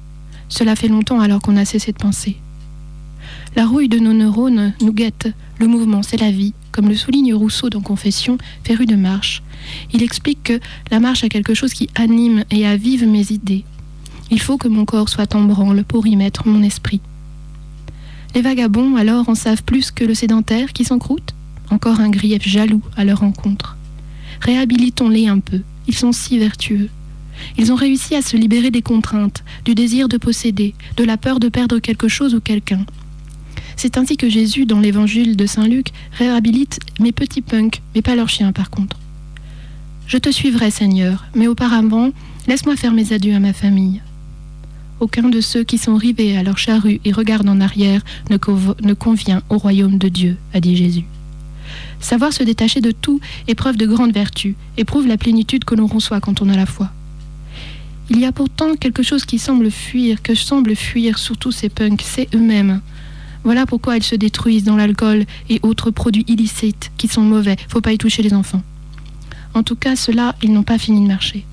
Cela 0.53 0.75
fait 0.75 0.87
longtemps 0.87 1.19
alors 1.19 1.41
qu'on 1.41 1.57
a 1.57 1.65
cessé 1.65 1.93
de 1.93 1.97
penser. 1.97 2.37
La 3.55 3.65
rouille 3.65 3.89
de 3.89 3.97
nos 3.97 4.13
neurones 4.13 4.75
nous 4.81 4.93
guette. 4.93 5.33
Le 5.57 5.65
mouvement, 5.65 6.03
c'est 6.03 6.21
la 6.21 6.29
vie, 6.29 6.53
comme 6.71 6.89
le 6.89 6.95
souligne 6.95 7.33
Rousseau 7.33 7.71
dans 7.71 7.81
Confession, 7.81 8.37
féru 8.63 8.85
de 8.85 8.95
marche. 8.95 9.41
Il 9.93 10.03
explique 10.03 10.43
que 10.43 10.59
la 10.91 10.99
marche 10.99 11.23
a 11.23 11.29
quelque 11.29 11.55
chose 11.55 11.73
qui 11.73 11.89
anime 11.95 12.43
et 12.51 12.67
avive 12.67 13.07
mes 13.07 13.31
idées. 13.31 13.65
Il 14.29 14.39
faut 14.39 14.59
que 14.59 14.67
mon 14.67 14.85
corps 14.85 15.09
soit 15.09 15.33
en 15.33 15.41
branle 15.41 15.83
pour 15.83 16.05
y 16.05 16.15
mettre 16.15 16.47
mon 16.47 16.61
esprit. 16.61 17.01
Les 18.35 18.43
vagabonds, 18.43 18.95
alors, 18.95 19.29
en 19.29 19.35
savent 19.35 19.63
plus 19.63 19.89
que 19.89 20.05
le 20.05 20.13
sédentaire 20.13 20.71
qui 20.71 20.85
s'encroute 20.85 21.33
Encore 21.71 21.99
un 21.99 22.11
grief 22.11 22.47
jaloux 22.47 22.83
à 22.95 23.05
leur 23.05 23.21
rencontre. 23.21 23.75
Réhabilitons-les 24.41 25.27
un 25.27 25.39
peu, 25.39 25.61
ils 25.87 25.95
sont 25.95 26.11
si 26.11 26.37
vertueux. 26.37 26.91
Ils 27.57 27.71
ont 27.71 27.75
réussi 27.75 28.15
à 28.15 28.21
se 28.21 28.37
libérer 28.37 28.71
des 28.71 28.81
contraintes, 28.81 29.43
du 29.65 29.75
désir 29.75 30.07
de 30.09 30.17
posséder, 30.17 30.75
de 30.97 31.03
la 31.03 31.17
peur 31.17 31.39
de 31.39 31.49
perdre 31.49 31.79
quelque 31.79 32.07
chose 32.07 32.35
ou 32.35 32.39
quelqu'un. 32.39 32.85
C'est 33.75 33.97
ainsi 33.97 34.17
que 34.17 34.29
Jésus, 34.29 34.65
dans 34.65 34.79
l'évangile 34.79 35.35
de 35.35 35.45
Saint 35.45 35.67
Luc, 35.67 35.87
réhabilite 36.13 36.79
mes 36.99 37.11
petits 37.11 37.41
punks, 37.41 37.81
mais 37.95 38.01
pas 38.01 38.15
leurs 38.15 38.29
chiens 38.29 38.51
par 38.51 38.69
contre. 38.69 38.97
Je 40.07 40.17
te 40.17 40.29
suivrai, 40.29 40.69
Seigneur, 40.69 41.25
mais 41.33 41.47
auparavant, 41.47 42.11
laisse-moi 42.47 42.75
faire 42.75 42.93
mes 42.93 43.13
adieux 43.13 43.35
à 43.35 43.39
ma 43.39 43.53
famille. 43.53 44.01
Aucun 44.99 45.29
de 45.29 45.41
ceux 45.41 45.63
qui 45.63 45.77
sont 45.77 45.95
rivés 45.95 46.37
à 46.37 46.43
leur 46.43 46.57
charrue 46.57 47.01
et 47.03 47.11
regardent 47.11 47.49
en 47.49 47.61
arrière 47.61 48.01
ne, 48.29 48.37
ne 48.85 48.93
convient 48.93 49.41
au 49.49 49.57
royaume 49.57 49.97
de 49.97 50.07
Dieu, 50.07 50.37
a 50.53 50.59
dit 50.59 50.75
Jésus. 50.75 51.05
Savoir 51.99 52.33
se 52.33 52.43
détacher 52.43 52.81
de 52.81 52.91
tout 52.91 53.19
est 53.47 53.55
preuve 53.55 53.77
de 53.77 53.85
grande 53.85 54.13
vertu 54.13 54.55
et 54.77 54.85
prouve 54.85 55.07
la 55.07 55.17
plénitude 55.17 55.65
que 55.65 55.75
l'on 55.75 55.87
reçoit 55.87 56.19
quand 56.19 56.41
on 56.41 56.49
a 56.49 56.55
la 56.55 56.65
foi. 56.65 56.91
Il 58.09 58.19
y 58.19 58.25
a 58.25 58.31
pourtant 58.31 58.75
quelque 58.75 59.01
chose 59.01 59.25
qui 59.25 59.39
semble 59.39 59.71
fuir, 59.71 60.21
que 60.21 60.35
semble 60.35 60.75
fuir 60.75 61.17
surtout 61.17 61.51
ces 61.51 61.69
punks, 61.69 62.03
c'est 62.03 62.33
eux-mêmes. 62.35 62.81
Voilà 63.43 63.65
pourquoi 63.65 63.97
ils 63.97 64.03
se 64.03 64.15
détruisent 64.15 64.65
dans 64.65 64.75
l'alcool 64.75 65.25
et 65.49 65.59
autres 65.63 65.91
produits 65.91 66.25
illicites 66.27 66.91
qui 66.97 67.07
sont 67.07 67.21
mauvais. 67.21 67.55
Faut 67.69 67.81
pas 67.81 67.93
y 67.93 67.97
toucher 67.97 68.21
les 68.21 68.33
enfants. 68.33 68.61
En 69.53 69.63
tout 69.63 69.75
cas, 69.75 69.95
ceux-là, 69.95 70.35
ils 70.41 70.51
n'ont 70.51 70.63
pas 70.63 70.77
fini 70.77 71.01
de 71.01 71.07
marcher. 71.07 71.45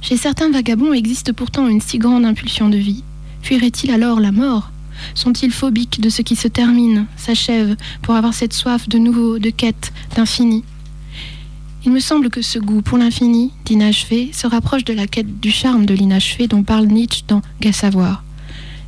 Chez 0.00 0.16
certains 0.16 0.50
vagabonds 0.50 0.94
existe 0.94 1.32
pourtant 1.32 1.68
une 1.68 1.80
si 1.80 1.98
grande 1.98 2.24
impulsion 2.24 2.68
de 2.68 2.78
vie. 2.78 3.04
Fuiraient-ils 3.42 3.90
alors 3.90 4.20
la 4.20 4.32
mort? 4.32 4.70
Sont-ils 5.14 5.52
phobiques 5.52 6.00
de 6.00 6.10
ce 6.10 6.22
qui 6.22 6.36
se 6.36 6.48
termine, 6.48 7.06
s'achève, 7.16 7.76
pour 8.02 8.14
avoir 8.14 8.34
cette 8.34 8.52
soif 8.52 8.88
de 8.88 8.98
nouveau, 8.98 9.38
de 9.38 9.50
quête, 9.50 9.92
d'infini? 10.16 10.64
Il 11.82 11.92
me 11.92 12.00
semble 12.00 12.28
que 12.28 12.42
ce 12.42 12.58
goût 12.58 12.82
pour 12.82 12.98
l'infini, 12.98 13.52
d'inachevé, 13.64 14.32
se 14.34 14.46
rapproche 14.46 14.84
de 14.84 14.92
la 14.92 15.06
quête 15.06 15.40
du 15.40 15.50
charme 15.50 15.86
de 15.86 15.94
l'inachevé 15.94 16.46
dont 16.46 16.62
parle 16.62 16.86
Nietzsche 16.86 17.22
dans 17.26 17.40
Gai 17.62 17.72
Savoir. 17.72 18.22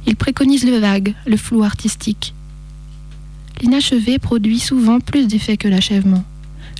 Il 0.06 0.16
préconise 0.16 0.66
le 0.66 0.76
vague, 0.76 1.14
le 1.24 1.38
flou 1.38 1.62
artistique. 1.62 2.34
L'inachevé 3.62 4.18
produit 4.18 4.58
souvent 4.58 5.00
plus 5.00 5.26
d'effet 5.26 5.56
que 5.56 5.68
l'achèvement. 5.68 6.22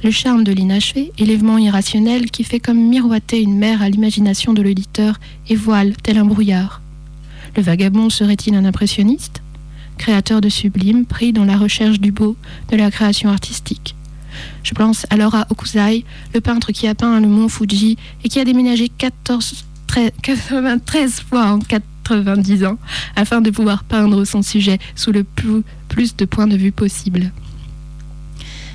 Le 0.04 0.10
charme 0.10 0.44
de 0.44 0.52
l'inachevé 0.52 1.12
est 1.18 1.24
l'événement 1.24 1.56
irrationnel 1.56 2.30
qui 2.30 2.44
fait 2.44 2.60
comme 2.60 2.88
miroiter 2.88 3.40
une 3.40 3.56
mer 3.56 3.80
à 3.80 3.88
l'imagination 3.88 4.52
de 4.52 4.60
l'auditeur 4.60 5.18
et 5.48 5.56
voile 5.56 5.94
tel 6.02 6.18
un 6.18 6.26
brouillard. 6.26 6.82
Le 7.56 7.62
vagabond 7.62 8.10
serait-il 8.10 8.54
un 8.54 8.66
impressionniste? 8.66 9.42
Créateur 9.96 10.42
de 10.42 10.50
sublime, 10.50 11.06
pris 11.06 11.32
dans 11.32 11.44
la 11.44 11.56
recherche 11.56 12.00
du 12.00 12.12
beau 12.12 12.36
de 12.70 12.76
la 12.76 12.90
création 12.90 13.30
artistique. 13.30 13.94
Je 14.62 14.74
pense 14.74 15.06
alors 15.10 15.34
à 15.34 15.46
Okuzai, 15.50 16.04
le 16.34 16.40
peintre 16.40 16.72
qui 16.72 16.86
a 16.86 16.94
peint 16.94 17.20
le 17.20 17.28
mont 17.28 17.48
Fuji 17.48 17.96
et 18.24 18.28
qui 18.28 18.40
a 18.40 18.44
déménagé 18.44 18.88
14, 18.88 19.64
13 19.86 20.10
93 20.22 21.20
fois 21.20 21.46
en 21.46 21.58
90 21.58 22.64
ans 22.64 22.78
afin 23.16 23.40
de 23.40 23.50
pouvoir 23.50 23.84
peindre 23.84 24.24
son 24.24 24.42
sujet 24.42 24.78
sous 24.94 25.12
le 25.12 25.24
plus, 25.24 25.62
plus 25.88 26.16
de 26.16 26.24
points 26.24 26.46
de 26.46 26.56
vue 26.56 26.72
possible. 26.72 27.30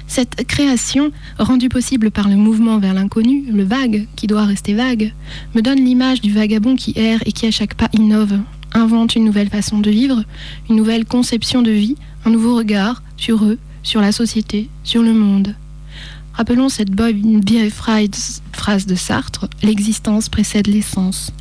Cette 0.08 0.48
création, 0.48 1.12
rendue 1.38 1.68
possible 1.68 2.12
par 2.12 2.30
le 2.30 2.38
mouvement 2.38 2.80
vers 2.80 2.94
l'inconnu, 2.94 3.44
le 3.52 3.64
vague, 3.64 4.08
qui 4.16 4.26
doit 4.26 4.46
rester 4.46 4.74
vague, 4.74 5.14
me 5.54 5.62
donne 5.62 5.84
l'image 5.84 6.22
du 6.22 6.32
vagabond 6.32 6.76
qui 6.76 6.94
erre 6.96 7.22
et 7.26 7.34
qui 7.34 7.46
à 7.46 7.52
chaque 7.52 7.76
pas 7.76 7.90
innove, 7.94 8.40
invente 8.74 9.16
une 9.16 9.26
nouvelle 9.26 9.50
façon 9.50 9.80
de 9.80 9.90
vivre, 9.90 10.24
une 10.70 10.78
nouvelle 10.78 11.06
conception 11.06 11.62
de 11.62 11.72
vie, 11.72 11.98
un 12.26 12.30
nouveau 12.30 12.56
regard 12.56 13.04
sur 13.18 13.44
eux, 13.44 13.60
sur 13.88 14.02
la 14.02 14.12
société, 14.12 14.70
sur 14.84 15.02
le 15.02 15.14
monde. 15.14 15.56
Rappelons 16.34 16.68
cette 16.68 16.94
vieille 16.94 17.70
phrase 17.70 18.42
phrase 18.52 18.86
de 18.86 18.96
Sartre, 18.96 19.48
l'existence 19.64 20.28
précède 20.28 20.68
l'essence. 20.68 21.32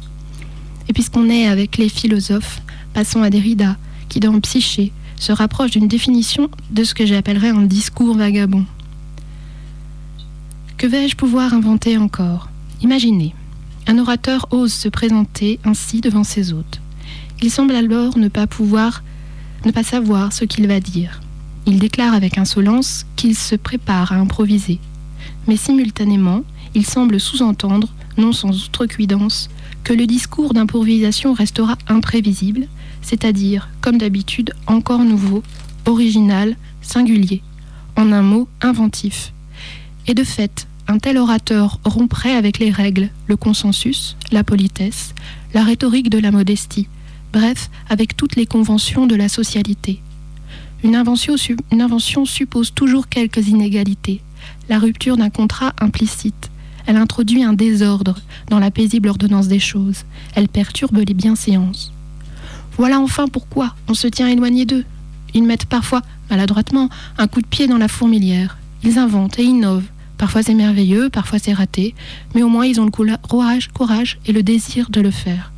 Et 0.89 0.93
puisqu'on 0.93 1.29
est 1.29 1.49
avec 1.49 1.77
les 1.77 1.89
philosophes, 1.89 2.63
passons 2.95 3.25
à 3.25 3.31
Derrida, 3.31 3.77
qui 4.09 4.21
dans 4.21 4.39
Psyché 4.39 4.93
se 5.17 5.33
rapproche 5.33 5.73
d'une 5.73 5.89
définition 5.89 6.49
de 6.71 6.85
ce 6.85 6.95
que 6.95 7.05
j'appellerais 7.05 7.49
un 7.49 7.63
discours 7.63 8.17
vagabond. 8.17 8.65
Que 10.77 10.87
vais-je 10.87 11.17
pouvoir 11.17 11.53
inventer 11.53 11.99
encore? 11.99 12.49
Imaginez, 12.81 13.35
un 13.89 13.99
orateur 13.99 14.47
ose 14.53 14.73
se 14.73 14.89
présenter 14.89 15.59
ainsi 15.65 16.01
devant 16.01 16.23
ses 16.23 16.53
hôtes. 16.53 16.81
Il 17.43 17.51
semble 17.51 17.75
alors 17.75 18.17
ne 18.17 18.29
pas 18.29 18.47
pouvoir, 18.47 19.03
ne 19.65 19.73
pas 19.73 19.83
savoir 19.83 20.33
ce 20.33 20.45
qu'il 20.45 20.69
va 20.69 20.79
dire. 20.79 21.21
Il 21.69 21.81
déclare 21.81 22.15
avec 22.15 22.39
insolence 22.39 23.07
qu'il 23.17 23.35
se 23.35 23.57
prépare 23.57 24.13
à 24.13 24.17
improviser. 24.17 24.79
Mais 25.49 25.57
simultanément, 25.57 26.43
il 26.75 26.87
semble 26.87 27.19
sous-entendre, 27.19 27.89
non 28.17 28.33
sans 28.33 28.67
outrecuidance, 28.67 29.51
que 29.83 29.93
le 29.93 30.07
discours 30.07 30.55
d'improvisation 30.55 31.33
restera 31.33 31.77
imprévisible, 31.89 32.69
c'est-à-dire, 33.03 33.69
comme 33.81 33.99
d'habitude, 33.99 34.55
encore 34.69 35.01
nouveau, 35.01 35.43
original, 35.87 36.57
singulier, 36.83 37.43
en 37.97 38.13
un 38.13 38.23
mot, 38.23 38.49
inventif. 38.61 39.33
Et 40.07 40.15
de 40.15 40.25
fait, 40.25 40.69
un 40.87 40.99
tel 40.99 41.19
orateur 41.19 41.81
romprait 41.85 42.37
avec 42.37 42.61
les 42.61 42.71
règles, 42.71 43.11
le 43.27 43.37
consensus, 43.37 44.17
la 44.31 44.45
politesse, 44.45 45.15
la 45.53 45.65
rhétorique 45.65 46.11
de 46.11 46.19
la 46.19 46.31
modestie, 46.31 46.89
bref, 47.33 47.71
avec 47.89 48.17
toutes 48.17 48.37
les 48.37 48.47
conventions 48.47 49.07
de 49.07 49.17
la 49.17 49.29
socialité. 49.29 50.01
Une 50.85 50.95
invention, 50.95 52.25
suppose 52.27 52.73
toujours 52.73 53.09
quelques 53.09 53.49
inégalités, 53.49 54.21
la 54.69 54.79
rupture 54.79 55.17
d'un 55.17 55.31
contrat 55.31 55.73
implicite. 55.81 56.51
Elle 56.87 56.97
introduit 56.97 57.43
un 57.43 57.53
désordre 57.53 58.17
dans 58.49 58.59
la 58.59 58.71
paisible 58.71 59.09
ordonnance 59.09 59.49
des 59.49 59.59
choses. 59.59 60.05
Elle 60.35 60.49
perturbe 60.49 60.99
les 60.99 61.15
bienséances. 61.15 61.93
Voilà 62.77 63.01
enfin 63.01 63.27
pourquoi 63.27 63.75
on 63.89 63.95
se 63.95 64.07
tient 64.07 64.29
éloigné 64.29 64.67
d'eux. 64.67 64.85
Ils 65.35 65.43
mettent 65.43 65.67
parfois, 65.67 66.03
maladroitement, 66.31 66.89
un 67.19 67.27
coup 67.27 67.41
de 67.41 67.47
pied 67.47 67.67
dans 67.67 67.79
la 67.79 67.89
fourmilière. 67.89 68.59
Ils 68.85 68.99
inventent 68.99 69.39
et 69.39 69.45
innovent. 69.45 69.89
Parfois 70.19 70.43
c'est 70.43 70.55
merveilleux, 70.55 71.11
parfois 71.11 71.39
c'est 71.39 71.53
raté, 71.53 71.95
mais 72.35 72.43
au 72.43 72.49
moins 72.49 72.67
ils 72.67 72.81
ont 72.81 72.85
le 72.85 72.91
courage, 72.91 73.69
courage 73.69 74.19
et 74.27 74.33
le 74.33 74.43
désir 74.43 74.89
de 74.91 75.01
le 75.01 75.11
faire. 75.11 75.53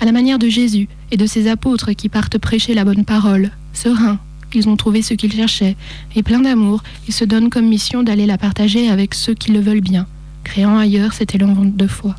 À 0.00 0.04
la 0.04 0.12
manière 0.12 0.38
de 0.38 0.48
Jésus 0.48 0.88
et 1.10 1.16
de 1.16 1.26
ses 1.26 1.48
apôtres 1.48 1.92
qui 1.92 2.08
partent 2.08 2.38
prêcher 2.38 2.74
la 2.74 2.84
bonne 2.84 3.04
parole, 3.04 3.50
sereins, 3.78 4.18
ils 4.54 4.68
ont 4.68 4.76
trouvé 4.76 5.02
ce 5.02 5.14
qu'ils 5.14 5.32
cherchaient, 5.32 5.76
et 6.16 6.22
pleins 6.22 6.40
d'amour, 6.40 6.82
ils 7.06 7.14
se 7.14 7.24
donnent 7.24 7.50
comme 7.50 7.68
mission 7.68 8.02
d'aller 8.02 8.26
la 8.26 8.38
partager 8.38 8.88
avec 8.88 9.14
ceux 9.14 9.34
qui 9.34 9.52
le 9.52 9.60
veulent 9.60 9.80
bien, 9.80 10.06
créant 10.44 10.78
ailleurs 10.78 11.12
cet 11.12 11.34
élan 11.34 11.54
de 11.64 11.86
foi. 11.86 12.16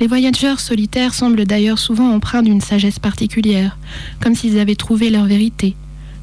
Les 0.00 0.06
voyageurs 0.06 0.60
solitaires 0.60 1.14
semblent 1.14 1.44
d'ailleurs 1.44 1.80
souvent 1.80 2.12
empreints 2.14 2.42
d'une 2.42 2.60
sagesse 2.60 3.00
particulière, 3.00 3.76
comme 4.20 4.36
s'ils 4.36 4.60
avaient 4.60 4.76
trouvé 4.76 5.10
leur 5.10 5.24
vérité, 5.24 5.74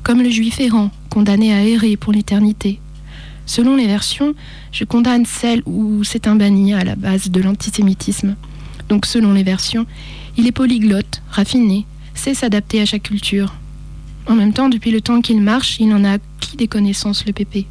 comme 0.03 0.21
le 0.21 0.29
juif 0.29 0.61
errant, 0.61 0.91
condamné 1.09 1.53
à 1.53 1.63
errer 1.63 1.97
pour 1.97 2.13
l'éternité. 2.13 2.79
Selon 3.45 3.75
les 3.75 3.87
versions, 3.87 4.33
je 4.71 4.85
condamne 4.85 5.25
celle 5.25 5.61
où 5.65 6.03
c'est 6.03 6.27
un 6.27 6.35
banni 6.35 6.73
à 6.73 6.83
la 6.83 6.95
base 6.95 7.29
de 7.29 7.41
l'antisémitisme. 7.41 8.35
Donc 8.87 9.05
selon 9.05 9.33
les 9.33 9.43
versions, 9.43 9.85
il 10.37 10.47
est 10.47 10.51
polyglotte, 10.51 11.21
raffiné, 11.29 11.85
sait 12.13 12.33
s'adapter 12.33 12.81
à 12.81 12.85
chaque 12.85 13.03
culture. 13.03 13.53
En 14.27 14.35
même 14.35 14.53
temps, 14.53 14.69
depuis 14.69 14.91
le 14.91 15.01
temps 15.01 15.21
qu'il 15.21 15.41
marche, 15.41 15.79
il 15.79 15.93
en 15.93 16.03
a 16.03 16.13
acquis 16.13 16.57
des 16.57 16.67
connaissances, 16.67 17.25
le 17.25 17.33
pépé. 17.33 17.67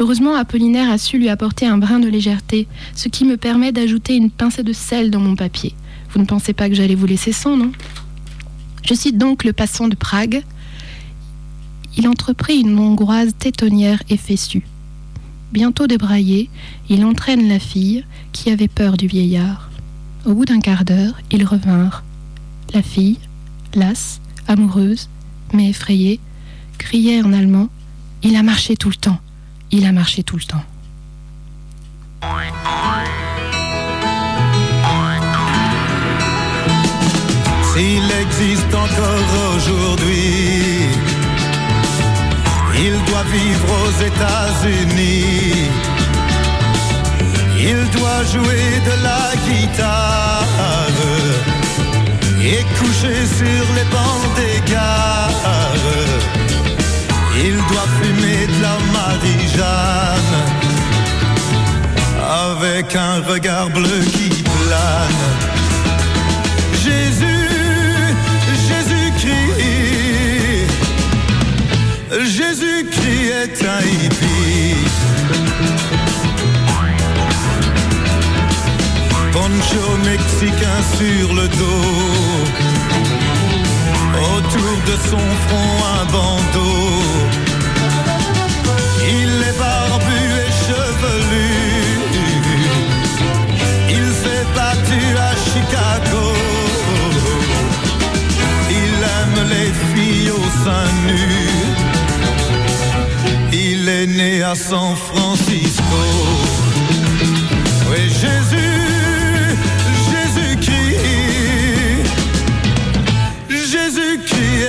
Heureusement, 0.00 0.34
Apollinaire 0.34 0.90
a 0.90 0.98
su 0.98 1.18
lui 1.18 1.28
apporter 1.28 1.66
un 1.66 1.78
brin 1.78 2.00
de 2.00 2.08
légèreté, 2.08 2.66
ce 2.94 3.08
qui 3.08 3.24
me 3.24 3.36
permet 3.36 3.72
d'ajouter 3.72 4.16
une 4.16 4.30
pincée 4.30 4.62
de 4.62 4.72
sel 4.72 5.10
dans 5.10 5.20
mon 5.20 5.36
papier. 5.36 5.74
Vous 6.10 6.20
ne 6.20 6.26
pensez 6.26 6.52
pas 6.52 6.68
que 6.68 6.74
j'allais 6.74 6.94
vous 6.94 7.06
laisser 7.06 7.32
sans, 7.32 7.56
non? 7.56 7.72
Je 8.84 8.94
cite 8.94 9.16
donc 9.16 9.44
le 9.44 9.52
passant 9.52 9.88
de 9.88 9.94
Prague. 9.94 10.42
Il 11.96 12.08
entreprit 12.08 12.60
une 12.60 12.78
hongroise 12.78 13.34
tétonnière 13.38 14.02
et 14.08 14.16
fessue. 14.16 14.64
Bientôt 15.52 15.86
débraillé, 15.86 16.50
il 16.88 17.04
entraîne 17.04 17.48
la 17.48 17.58
fille 17.58 18.04
qui 18.32 18.50
avait 18.50 18.68
peur 18.68 18.96
du 18.96 19.06
vieillard. 19.06 19.70
Au 20.24 20.34
bout 20.34 20.46
d'un 20.46 20.60
quart 20.60 20.84
d'heure, 20.84 21.14
ils 21.30 21.44
revinrent. 21.44 22.02
La 22.72 22.82
fille, 22.82 23.18
lasse, 23.74 24.20
amoureuse, 24.48 25.08
mais 25.52 25.70
effrayée, 25.70 26.20
criait 26.78 27.22
en 27.22 27.32
allemand 27.32 27.68
Il 28.22 28.36
a 28.36 28.42
marché 28.42 28.76
tout 28.76 28.90
le 28.90 28.96
temps, 28.96 29.18
il 29.70 29.86
a 29.86 29.92
marché 29.92 30.22
tout 30.22 30.36
le 30.36 30.44
temps. 30.44 30.64
S'il 37.72 38.10
existe 38.24 38.74
encore 38.74 39.56
aujourd'hui, 39.56 40.62
il 42.76 43.04
doit 43.06 43.24
vivre 43.24 43.68
aux 43.82 43.94
États-Unis. 44.10 45.70
Il 47.58 47.90
doit 47.90 48.24
jouer 48.24 48.80
de 48.88 49.02
la 49.02 49.24
guitare 49.46 50.61
et 52.44 52.64
coucher 52.78 53.26
sur 53.26 53.64
les 53.76 53.84
bancs 53.94 54.34
des 54.36 54.58
gares. 54.72 55.76
Il 57.36 57.56
doit 57.56 57.90
fumer 58.00 58.46
de 58.46 58.58
la 58.62 58.76
Marie-Jeanne 58.92 60.34
avec 62.58 62.96
un 62.96 63.20
regard 63.22 63.70
bleu 63.70 64.00
qui 64.12 64.28
plane. 64.42 65.24
Jésus, 66.84 67.48
Jésus-Christ, 68.68 69.32
Jésus-Christ 72.10 73.30
est 73.42 73.64
un 73.64 73.82
hippie. 73.86 74.31
Poncho 79.62 79.96
mexicain 80.04 80.82
sur 80.96 81.34
le 81.34 81.48
dos, 81.48 81.84
autour 84.36 84.76
de 84.86 84.96
son 85.08 85.24
front 85.46 85.76
un 86.00 86.04
bandeau. 86.06 86.88
Il 89.08 89.32
est 89.48 89.58
barbu 89.58 90.22
et 90.44 90.52
chevelu. 90.64 91.52
Il 93.90 94.06
s'est 94.20 94.46
battu 94.54 95.02
à 95.18 95.32
Chicago. 95.50 96.26
Il 98.70 98.94
aime 99.18 99.40
les 99.48 99.72
filles 99.94 100.30
au 100.30 100.44
sein 100.64 100.88
nu. 101.06 101.24
Il 103.52 103.88
est 103.88 104.06
né 104.06 104.42
à 104.42 104.54
San 104.54 104.96
Francisco. 104.96 106.02
Oui, 107.90 108.08
Jésus, 108.08 108.71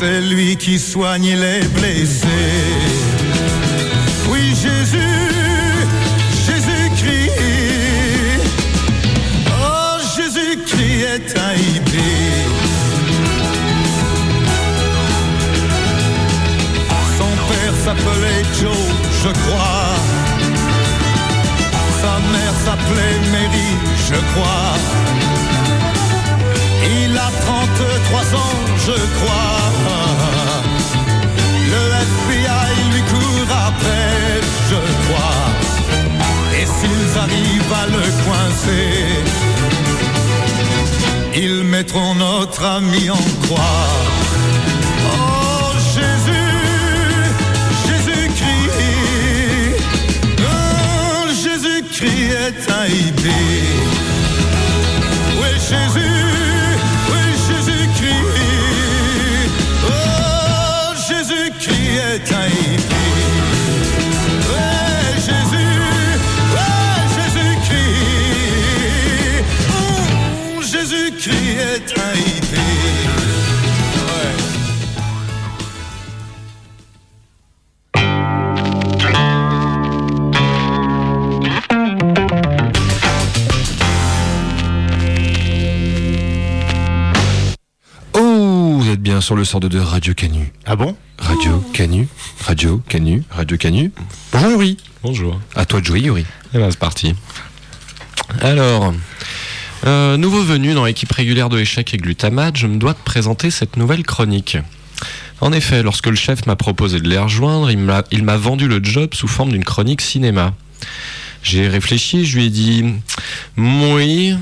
c'est 0.00 0.22
lui 0.22 0.56
qui 0.56 0.78
soigne 0.78 1.36
les 1.36 1.60
blessés. 1.78 2.26
Oui, 4.30 4.54
Jésus, 4.62 5.18
Jésus-Christ. 6.46 7.30
Oh, 9.60 9.98
Jésus-Christ 10.16 11.02
est 11.14 11.38
un 11.38 11.54
hippie. 11.54 12.30
Son 17.18 17.32
père 17.48 17.76
s'appelait 17.84 18.44
Joe, 18.58 18.84
je 19.22 19.30
crois. 19.42 19.96
Sa 22.00 22.14
mère 22.32 22.56
s'appelait 22.64 23.18
Mary, 23.32 23.70
je 24.08 24.18
crois. 24.32 25.09
Il 27.80 27.86
a 27.86 27.98
33 28.10 28.34
ans, 28.38 28.58
je 28.86 28.96
crois. 29.16 29.58
Le 31.72 31.82
FBI 32.08 32.70
lui 32.92 33.02
court 33.02 33.52
après, 33.68 34.40
je 34.70 34.80
crois. 35.04 35.44
Et 36.58 36.66
s'ils 36.66 37.12
arrivent 37.18 37.74
à 37.82 37.86
le 37.86 38.04
coincer, 38.24 38.92
ils 41.34 41.62
mettront 41.64 42.14
notre 42.14 42.64
ami 42.64 43.08
en 43.10 43.24
croix. 43.44 43.88
Oh 45.12 45.72
Jésus, 45.94 46.50
Jésus-Christ, 47.86 48.74
oh, 50.40 51.28
Jésus-Christ 51.44 52.30
est 52.46 52.62
un 52.70 52.86
hippie. 52.86 53.68
Oui, 55.40 55.50
Jésus, 55.68 56.09
Jésus, 62.10 62.26
ouais, 66.52 67.06
Jésus-Christ, 67.14 68.24
oh, 69.70 70.60
Jésus-Christ 70.60 71.58
est 71.58 71.98
un. 71.98 72.10
Oh, 88.14 88.78
vous 88.80 88.88
êtes 88.90 89.00
bien 89.00 89.20
sur 89.20 89.36
le 89.36 89.44
sort 89.44 89.60
de 89.60 89.78
Radio 89.78 90.12
Canu. 90.14 90.52
Ah 90.66 90.74
bon? 90.74 90.96
Radio 91.30 91.64
Canu, 91.72 92.08
Radio 92.44 92.82
Canu, 92.88 93.22
Radio 93.30 93.56
Canu. 93.56 93.92
Bonjour 94.32 94.50
Yuri. 94.50 94.76
Bonjour. 95.00 95.40
À 95.54 95.64
toi 95.64 95.80
de 95.80 95.86
jouer 95.86 96.00
Yuri. 96.00 96.26
Et 96.52 96.58
ben 96.58 96.68
c'est 96.72 96.76
parti. 96.76 97.14
Alors, 98.40 98.92
euh, 99.86 100.16
nouveau 100.16 100.42
venu 100.42 100.74
dans 100.74 100.84
l'équipe 100.84 101.12
régulière 101.12 101.48
de 101.48 101.60
échecs 101.60 101.94
et 101.94 101.98
glutamate, 101.98 102.56
je 102.56 102.66
me 102.66 102.78
dois 102.78 102.94
de 102.94 102.98
présenter 103.04 103.52
cette 103.52 103.76
nouvelle 103.76 104.02
chronique. 104.02 104.58
En 105.40 105.52
effet, 105.52 105.84
lorsque 105.84 106.08
le 106.08 106.16
chef 106.16 106.46
m'a 106.46 106.56
proposé 106.56 106.98
de 106.98 107.08
les 107.08 107.18
rejoindre, 107.18 107.70
il 107.70 107.78
m'a 107.78 108.02
il 108.10 108.24
m'a 108.24 108.36
vendu 108.36 108.66
le 108.66 108.82
job 108.82 109.14
sous 109.14 109.28
forme 109.28 109.52
d'une 109.52 109.64
chronique 109.64 110.00
cinéma. 110.00 110.52
J'ai 111.44 111.68
réfléchi, 111.68 112.26
je 112.26 112.38
lui 112.38 112.46
ai 112.46 112.50
dit 112.50 112.84
oui, 113.56 114.34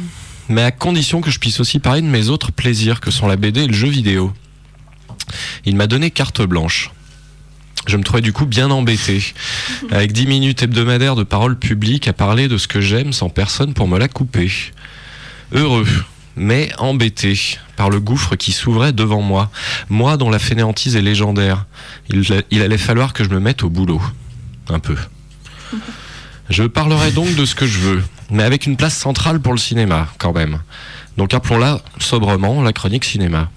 mais 0.49 0.62
à 0.62 0.70
condition 0.70 1.20
que 1.20 1.30
je 1.30 1.39
puisse 1.39 1.61
aussi 1.61 1.80
parler 1.80 2.01
de 2.01 2.07
mes 2.07 2.30
autres 2.30 2.51
plaisirs 2.51 3.01
que 3.01 3.11
sont 3.11 3.28
la 3.28 3.36
BD 3.36 3.64
et 3.64 3.66
le 3.66 3.74
jeu 3.74 3.89
vidéo. 3.89 4.32
Il 5.64 5.76
m'a 5.76 5.87
donné 5.87 6.11
carte 6.11 6.43
blanche. 6.43 6.91
Je 7.87 7.97
me 7.97 8.03
trouvais 8.03 8.20
du 8.20 8.33
coup 8.33 8.47
bien 8.47 8.70
embêté, 8.70 9.22
avec 9.91 10.12
10 10.12 10.26
minutes 10.26 10.62
hebdomadaires 10.62 11.16
de 11.16 11.22
parole 11.22 11.59
publique 11.59 12.09
à 12.09 12.12
parler 12.12 12.49
de 12.49 12.59
ce 12.59 12.68
que 12.68 12.81
j'aime 12.81 13.12
sans 13.12 13.31
personne 13.31 13.72
pour 13.72 13.89
me 13.89 13.99
la 13.99 14.09
couper. 14.09 14.51
Heureux, 15.53 15.87
mais 16.37 16.70
embêté 16.79 17.59
par 17.76 17.89
le 17.89 18.01
gouffre 18.01 18.37
qui 18.37 18.53
s'ouvrait 18.53 18.93
devant 18.93 19.22
moi, 19.22 19.51
moi 19.89 20.16
dont 20.16 20.31
la 20.31 20.39
fainéantise 20.39 20.97
est 20.97 21.03
légendaire. 21.03 21.64
Il, 22.11 22.24
il 22.51 22.62
allait 22.62 22.79
falloir 22.79 23.12
que 23.12 23.24
je 23.24 23.31
me 23.31 23.41
mette 23.41 23.62
au 23.62 23.70
boulot. 23.70 24.03
Un 24.68 24.81
peu. 24.81 24.97
Je 26.51 26.64
parlerai 26.64 27.11
donc 27.11 27.35
de 27.35 27.45
ce 27.45 27.55
que 27.55 27.66
je 27.66 27.79
veux, 27.79 28.03
mais 28.31 28.43
avec 28.43 28.64
une 28.64 28.79
place 28.79 28.97
centrale 28.97 29.39
pour 29.39 29.53
le 29.53 29.59
cinéma, 29.59 30.09
quand 30.16 30.33
même. 30.33 30.61
Donc 31.18 31.35
appelons-la 31.35 31.81
sobrement 31.99 32.62
la 32.62 32.72
chronique 32.72 33.05
cinéma. 33.05 33.51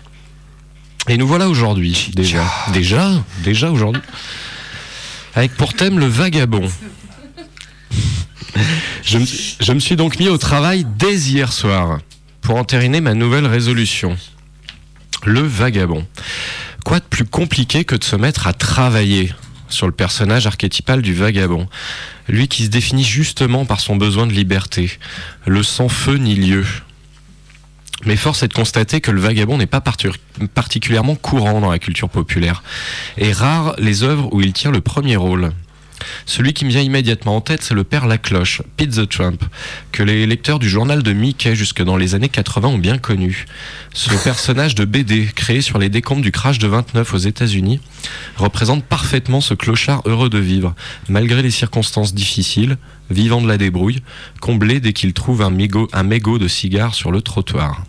Et 1.07 1.17
nous 1.17 1.27
voilà 1.27 1.49
aujourd'hui, 1.49 2.11
déjà. 2.15 2.43
Déjà 2.73 3.11
Déjà 3.43 3.71
aujourd'hui 3.71 4.01
Avec 5.35 5.55
pour 5.55 5.73
thème 5.73 5.99
le 5.99 6.05
vagabond. 6.05 6.69
Je 9.03 9.17
me, 9.73 9.79
suis 9.79 9.95
donc 9.95 10.19
mis 10.19 10.29
au 10.29 10.37
travail 10.37 10.85
dès 10.97 11.17
hier 11.17 11.51
soir 11.51 11.99
pour 12.41 12.55
entériner 12.55 13.01
ma 13.01 13.13
nouvelle 13.13 13.47
résolution. 13.47 14.15
Le 15.25 15.41
vagabond. 15.41 16.05
Quoi 16.85 16.99
de 16.99 17.05
plus 17.05 17.25
compliqué 17.25 17.83
que 17.83 17.95
de 17.95 18.03
se 18.03 18.15
mettre 18.15 18.47
à 18.47 18.53
travailler 18.53 19.33
sur 19.69 19.87
le 19.87 19.93
personnage 19.93 20.47
archétypal 20.47 21.01
du 21.01 21.13
vagabond, 21.13 21.67
lui 22.27 22.47
qui 22.47 22.65
se 22.65 22.69
définit 22.69 23.03
justement 23.03 23.65
par 23.65 23.79
son 23.79 23.95
besoin 23.95 24.27
de 24.27 24.33
liberté, 24.33 24.99
le 25.45 25.63
sans 25.63 25.89
feu 25.89 26.15
ni 26.15 26.35
lieu. 26.35 26.65
Mais 28.05 28.15
force 28.15 28.43
est 28.43 28.47
de 28.47 28.53
constater 28.53 29.01
que 29.01 29.11
le 29.11 29.21
vagabond 29.21 29.57
n'est 29.57 29.65
pas 29.67 29.83
particulièrement 30.53 31.15
courant 31.15 31.61
dans 31.61 31.71
la 31.71 31.79
culture 31.79 32.09
populaire, 32.09 32.63
et 33.17 33.31
rares 33.31 33.75
les 33.77 34.03
œuvres 34.03 34.33
où 34.33 34.41
il 34.41 34.53
tient 34.53 34.71
le 34.71 34.81
premier 34.81 35.15
rôle. 35.15 35.51
Celui 36.25 36.53
qui 36.53 36.65
me 36.65 36.69
vient 36.69 36.81
immédiatement 36.81 37.35
en 37.35 37.41
tête, 37.41 37.63
c'est 37.63 37.73
le 37.73 37.83
père 37.83 38.07
Lacloche, 38.07 38.61
Pete 38.77 38.95
the 38.95 39.07
Trump, 39.07 39.43
que 39.91 40.03
les 40.03 40.25
lecteurs 40.25 40.59
du 40.59 40.69
journal 40.69 41.03
de 41.03 41.13
Mickey 41.13 41.55
jusque 41.55 41.83
dans 41.83 41.97
les 41.97 42.15
années 42.15 42.29
80 42.29 42.69
ont 42.69 42.77
bien 42.77 42.97
connu. 42.97 43.45
Ce 43.93 44.09
personnage 44.23 44.75
de 44.75 44.85
BD, 44.85 45.29
créé 45.35 45.61
sur 45.61 45.77
les 45.77 45.89
décombres 45.89 46.21
du 46.21 46.31
crash 46.31 46.59
de 46.59 46.67
29 46.67 47.13
aux 47.13 47.17
États-Unis, 47.17 47.79
représente 48.37 48.83
parfaitement 48.83 49.41
ce 49.41 49.53
clochard 49.53 50.01
heureux 50.05 50.29
de 50.29 50.39
vivre, 50.39 50.73
malgré 51.09 51.41
les 51.41 51.51
circonstances 51.51 52.13
difficiles, 52.13 52.77
vivant 53.09 53.41
de 53.41 53.47
la 53.47 53.57
débrouille, 53.57 54.01
comblé 54.39 54.79
dès 54.79 54.93
qu'il 54.93 55.13
trouve 55.13 55.41
un 55.41 55.49
mégot, 55.49 55.87
un 55.93 56.03
mégot 56.03 56.37
de 56.37 56.47
cigare 56.47 56.95
sur 56.95 57.11
le 57.11 57.21
trottoir. 57.21 57.83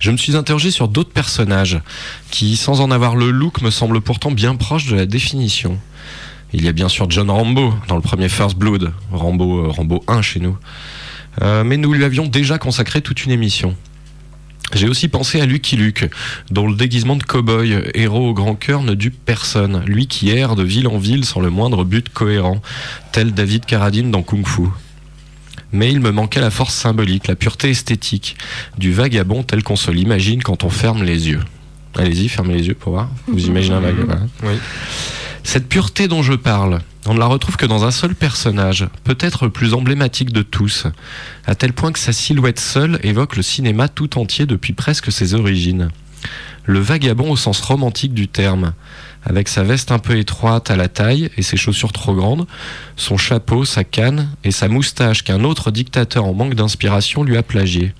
Je 0.00 0.10
me 0.10 0.16
suis 0.16 0.36
interrogé 0.36 0.70
sur 0.70 0.88
d'autres 0.88 1.12
personnages 1.12 1.80
qui, 2.30 2.56
sans 2.56 2.80
en 2.80 2.90
avoir 2.90 3.16
le 3.16 3.30
look, 3.30 3.62
me 3.62 3.70
semblent 3.70 4.00
pourtant 4.00 4.30
bien 4.30 4.56
proches 4.56 4.86
de 4.86 4.96
la 4.96 5.06
définition. 5.06 5.78
Il 6.52 6.64
y 6.64 6.68
a 6.68 6.72
bien 6.72 6.88
sûr 6.88 7.10
John 7.10 7.30
Rambo 7.30 7.72
dans 7.88 7.96
le 7.96 8.02
premier 8.02 8.28
First 8.28 8.56
Blood, 8.56 8.92
Rambo, 9.10 9.64
euh, 9.64 9.68
Rambo 9.68 10.04
1 10.06 10.20
chez 10.20 10.40
nous. 10.40 10.56
Euh, 11.40 11.64
mais 11.64 11.78
nous 11.78 11.92
lui 11.92 12.04
avions 12.04 12.26
déjà 12.26 12.58
consacré 12.58 13.00
toute 13.00 13.24
une 13.24 13.30
émission. 13.30 13.74
J'ai 14.74 14.88
aussi 14.88 15.08
pensé 15.08 15.40
à 15.40 15.46
Lucky 15.46 15.76
Luke, 15.76 16.08
dont 16.50 16.66
le 16.66 16.74
déguisement 16.74 17.16
de 17.16 17.22
cow-boy, 17.22 17.90
héros 17.94 18.30
au 18.30 18.34
grand 18.34 18.54
cœur, 18.54 18.82
ne 18.82 18.94
dupe 18.94 19.16
personne. 19.24 19.82
Lui 19.86 20.06
qui 20.06 20.30
erre 20.30 20.56
de 20.56 20.62
ville 20.62 20.88
en 20.88 20.98
ville 20.98 21.24
sans 21.24 21.40
le 21.40 21.50
moindre 21.50 21.84
but 21.84 22.08
cohérent, 22.08 22.62
tel 23.12 23.32
David 23.32 23.66
Carradine 23.66 24.10
dans 24.10 24.22
Kung 24.22 24.46
Fu. 24.46 24.62
Mais 25.72 25.90
il 25.90 26.00
me 26.00 26.10
manquait 26.10 26.40
la 26.40 26.50
force 26.50 26.74
symbolique, 26.74 27.28
la 27.28 27.36
pureté 27.36 27.70
esthétique 27.70 28.36
du 28.78 28.92
vagabond 28.92 29.42
tel 29.42 29.62
qu'on 29.62 29.76
se 29.76 29.90
l'imagine 29.90 30.42
quand 30.42 30.64
on 30.64 30.70
ferme 30.70 31.02
les 31.02 31.28
yeux. 31.28 31.40
Allez-y, 31.96 32.28
fermez 32.28 32.54
les 32.54 32.68
yeux 32.68 32.74
pour 32.74 32.92
voir. 32.92 33.10
Vous 33.26 33.46
imaginez 33.46 33.76
un 33.76 33.80
vagabond 33.80 34.28
Oui. 34.42 34.54
Cette 35.44 35.68
pureté 35.68 36.08
dont 36.08 36.22
je 36.22 36.34
parle, 36.34 36.80
on 37.06 37.14
ne 37.14 37.18
la 37.18 37.26
retrouve 37.26 37.56
que 37.56 37.66
dans 37.66 37.84
un 37.84 37.90
seul 37.90 38.14
personnage, 38.14 38.86
peut-être 39.04 39.44
le 39.44 39.50
plus 39.50 39.74
emblématique 39.74 40.32
de 40.32 40.42
tous, 40.42 40.86
à 41.46 41.54
tel 41.54 41.72
point 41.72 41.90
que 41.92 41.98
sa 41.98 42.12
silhouette 42.12 42.60
seule 42.60 43.00
évoque 43.02 43.36
le 43.36 43.42
cinéma 43.42 43.88
tout 43.88 44.18
entier 44.18 44.46
depuis 44.46 44.72
presque 44.72 45.10
ses 45.10 45.34
origines. 45.34 45.90
Le 46.64 46.78
vagabond 46.78 47.30
au 47.30 47.36
sens 47.36 47.60
romantique 47.60 48.14
du 48.14 48.28
terme, 48.28 48.72
avec 49.24 49.48
sa 49.48 49.62
veste 49.62 49.92
un 49.92 49.98
peu 49.98 50.18
étroite 50.18 50.70
à 50.70 50.76
la 50.76 50.88
taille 50.88 51.30
et 51.36 51.42
ses 51.42 51.56
chaussures 51.56 51.92
trop 51.92 52.14
grandes, 52.14 52.46
son 52.96 53.16
chapeau, 53.16 53.64
sa 53.64 53.84
canne 53.84 54.30
et 54.44 54.50
sa 54.50 54.68
moustache 54.68 55.22
qu'un 55.22 55.44
autre 55.44 55.70
dictateur 55.70 56.24
en 56.24 56.34
manque 56.34 56.54
d'inspiration 56.54 57.22
lui 57.22 57.36
a 57.36 57.42
plagié. 57.42 57.94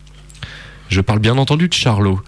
Je 0.88 1.00
parle 1.00 1.20
bien 1.20 1.38
entendu 1.38 1.68
de 1.68 1.74
Charlot, 1.74 2.20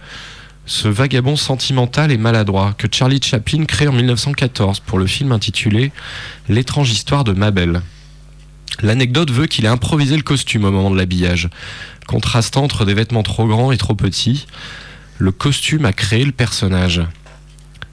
ce 0.65 0.87
vagabond 0.87 1.35
sentimental 1.35 2.11
et 2.11 2.17
maladroit 2.17 2.73
que 2.77 2.87
Charlie 2.91 3.21
Chaplin 3.21 3.65
crée 3.65 3.87
en 3.87 3.93
1914 3.93 4.79
pour 4.79 4.97
le 4.97 5.05
film 5.05 5.31
intitulé 5.31 5.91
L'étrange 6.49 6.91
histoire 6.91 7.23
de 7.23 7.33
Mabel. 7.33 7.81
L'anecdote 8.81 9.31
veut 9.31 9.45
qu'il 9.45 9.65
ait 9.65 9.69
improvisé 9.69 10.17
le 10.17 10.23
costume 10.23 10.65
au 10.65 10.71
moment 10.71 10.89
de 10.89 10.97
l'habillage, 10.97 11.49
contrastant 12.07 12.63
entre 12.63 12.85
des 12.85 12.93
vêtements 12.93 13.23
trop 13.23 13.47
grands 13.47 13.71
et 13.71 13.77
trop 13.77 13.95
petits. 13.95 14.47
Le 15.17 15.31
costume 15.31 15.85
a 15.85 15.93
créé 15.93 16.25
le 16.25 16.31
personnage. 16.31 17.01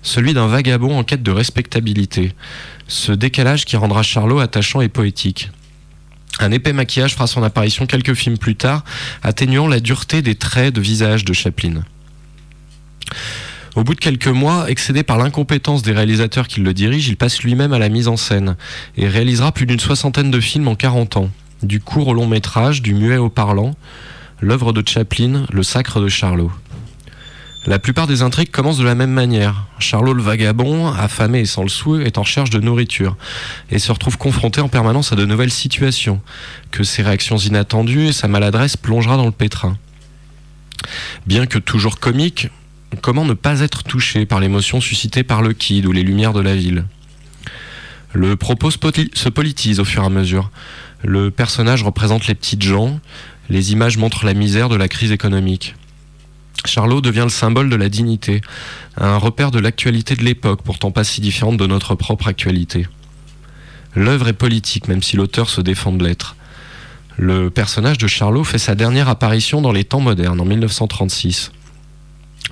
Celui 0.03 0.35
d'un 0.35 0.49
vagabond 0.49 0.99
en 0.99 1.05
quête 1.05 1.23
de 1.23 1.31
respectabilité. 1.31 2.35
Ce 2.89 3.13
décalage 3.13 3.65
qui 3.65 3.77
rendra 3.77 4.03
Charlot 4.03 4.41
attachant 4.41 4.81
et 4.81 4.89
poétique. 4.89 5.51
Un 6.41 6.51
épais 6.51 6.73
maquillage 6.73 7.15
fera 7.15 7.27
son 7.27 7.43
apparition 7.43 7.87
quelques 7.87 8.15
films 8.15 8.39
plus 8.39 8.57
tard, 8.57 8.85
atténuant 9.23 9.69
la 9.69 9.81
dureté 9.81 10.23
des 10.23 10.35
traits 10.35 10.75
de 10.75 10.81
visage 10.81 11.25
de 11.25 11.33
Chaplin. 11.33 11.83
Au 13.75 13.85
bout 13.85 13.95
de 13.95 14.01
quelques 14.01 14.29
mois, 14.29 14.69
excédé 14.69 15.03
par 15.03 15.19
l'incompétence 15.19 15.83
des 15.83 15.93
réalisateurs 15.93 16.49
qui 16.49 16.61
le 16.61 16.75
dirigent, 16.75 17.09
il 17.09 17.17
passe 17.17 17.43
lui-même 17.43 17.73
à 17.73 17.79
la 17.79 17.89
mise 17.89 18.09
en 18.09 18.17
scène 18.17 18.57
et 18.97 19.09
réalisera 19.09 19.53
plus 19.53 19.67
d'une 19.67 19.81
soixantaine 19.81 20.31
de 20.31 20.41
films 20.41 20.69
en 20.69 20.75
40 20.75 21.17
ans. 21.17 21.31
Du 21.63 21.81
court 21.81 22.09
au 22.09 22.15
long 22.15 22.27
métrage, 22.27 22.83
du 22.83 22.93
muet 22.93 23.17
au 23.17 23.31
parlant, 23.31 23.75
l'œuvre 24.41 24.73
de 24.73 24.87
Chaplin, 24.87 25.47
Le 25.51 25.63
Sacre 25.63 26.01
de 26.01 26.09
Charlot. 26.09 26.51
La 27.65 27.79
plupart 27.79 28.09
des 28.09 28.23
intrigues 28.23 28.51
commencent 28.51 28.79
de 28.79 28.85
la 28.85 28.97
même 28.97 29.13
manière. 29.13 29.67
Charlot 29.79 30.15
le 30.15 30.23
vagabond, 30.23 30.89
affamé 30.89 31.41
et 31.41 31.45
sans 31.45 31.63
le 31.63 31.69
sou, 31.69 32.01
est 32.01 32.19
en 32.19 32.23
recherche 32.23 32.51
de 32.51 32.59
nourriture 32.59 33.17
et 33.71 33.79
se 33.79 33.93
retrouve 33.93 34.19
confronté 34.19 34.61
en 34.61 34.69
permanence 34.69 35.13
à 35.13 35.17
de 35.17 35.25
nouvelles 35.25 35.53
situations, 35.53 36.21
que 36.73 36.83
ses 36.83 37.03
réactions 37.03 37.37
inattendues 37.37 38.09
et 38.09 38.13
sa 38.13 38.27
maladresse 38.27 38.77
plongera 38.77 39.17
dans 39.17 39.27
le 39.27 39.33
pétrin. 39.33 39.79
Bien 41.29 41.47
que 41.47 41.59
toujours 41.59 42.01
comique, 42.01 42.49
comment 43.01 43.25
ne 43.25 43.35
pas 43.35 43.61
être 43.61 43.85
touché 43.85 44.27
par 44.27 44.41
l'émotion 44.41 44.81
suscitée 44.81 45.23
par 45.23 45.41
le 45.41 45.53
kid 45.53 45.87
ou 45.87 45.93
les 45.93 46.03
lumières 46.03 46.33
de 46.33 46.41
la 46.41 46.57
ville? 46.57 46.85
Le 48.13 48.35
propos 48.35 48.73
se 48.73 48.79
poli- 48.79 49.11
se 49.15 49.29
politise 49.29 49.79
au 49.79 49.85
fur 49.85 50.03
et 50.03 50.07
à 50.07 50.11
mesure. 50.11 50.51
Le 51.05 51.31
personnage 51.31 51.85
représente 51.85 52.27
les 52.27 52.35
petites 52.35 52.63
gens, 52.63 52.99
les 53.49 53.73
images 53.73 53.99
montrent 53.99 54.27
la 54.27 54.35
misère 54.35 54.69
de 54.69 54.77
la 54.77 54.89
crise 54.89 55.13
économique. 55.13 55.77
Charlot 56.65 57.01
devient 57.01 57.25
le 57.25 57.29
symbole 57.29 57.69
de 57.69 57.77
la 57.77 57.89
dignité, 57.89 58.41
un 58.97 59.17
repère 59.17 59.51
de 59.51 59.59
l'actualité 59.59 60.15
de 60.15 60.23
l'époque, 60.23 60.61
pourtant 60.63 60.91
pas 60.91 61.05
si 61.05 61.21
différente 61.21 61.57
de 61.57 61.67
notre 61.67 61.95
propre 61.95 62.29
actualité. 62.29 62.87
L'œuvre 63.95 64.29
est 64.29 64.33
politique, 64.33 64.89
même 64.89 65.03
si 65.03 65.17
l'auteur 65.17 65.51
se 65.51 65.61
défend 65.61 65.93
de 65.93 66.05
l'être. 66.05 66.37
Le 67.19 67.51
personnage 67.51 67.99
de 67.99 68.07
Charlot 68.07 68.45
fait 68.45 68.59
sa 68.59 68.75
dernière 68.75 69.09
apparition 69.09 69.61
dans 69.61 69.73
les 69.73 69.85
temps 69.85 70.01
modernes, 70.01 70.41
en 70.41 70.45
1936. 70.45 71.53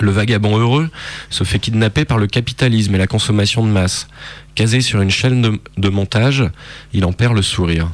Le 0.00 0.10
vagabond 0.10 0.58
heureux 0.58 0.90
se 1.28 1.44
fait 1.44 1.58
kidnapper 1.58 2.04
par 2.04 2.18
le 2.18 2.26
capitalisme 2.26 2.94
et 2.94 2.98
la 2.98 3.06
consommation 3.06 3.66
de 3.66 3.70
masse. 3.70 4.08
Casé 4.54 4.80
sur 4.80 5.00
une 5.00 5.10
chaîne 5.10 5.58
de, 5.76 5.88
montage, 5.88 6.44
il 6.92 7.04
en 7.04 7.12
perd 7.12 7.34
le 7.34 7.42
sourire. 7.42 7.88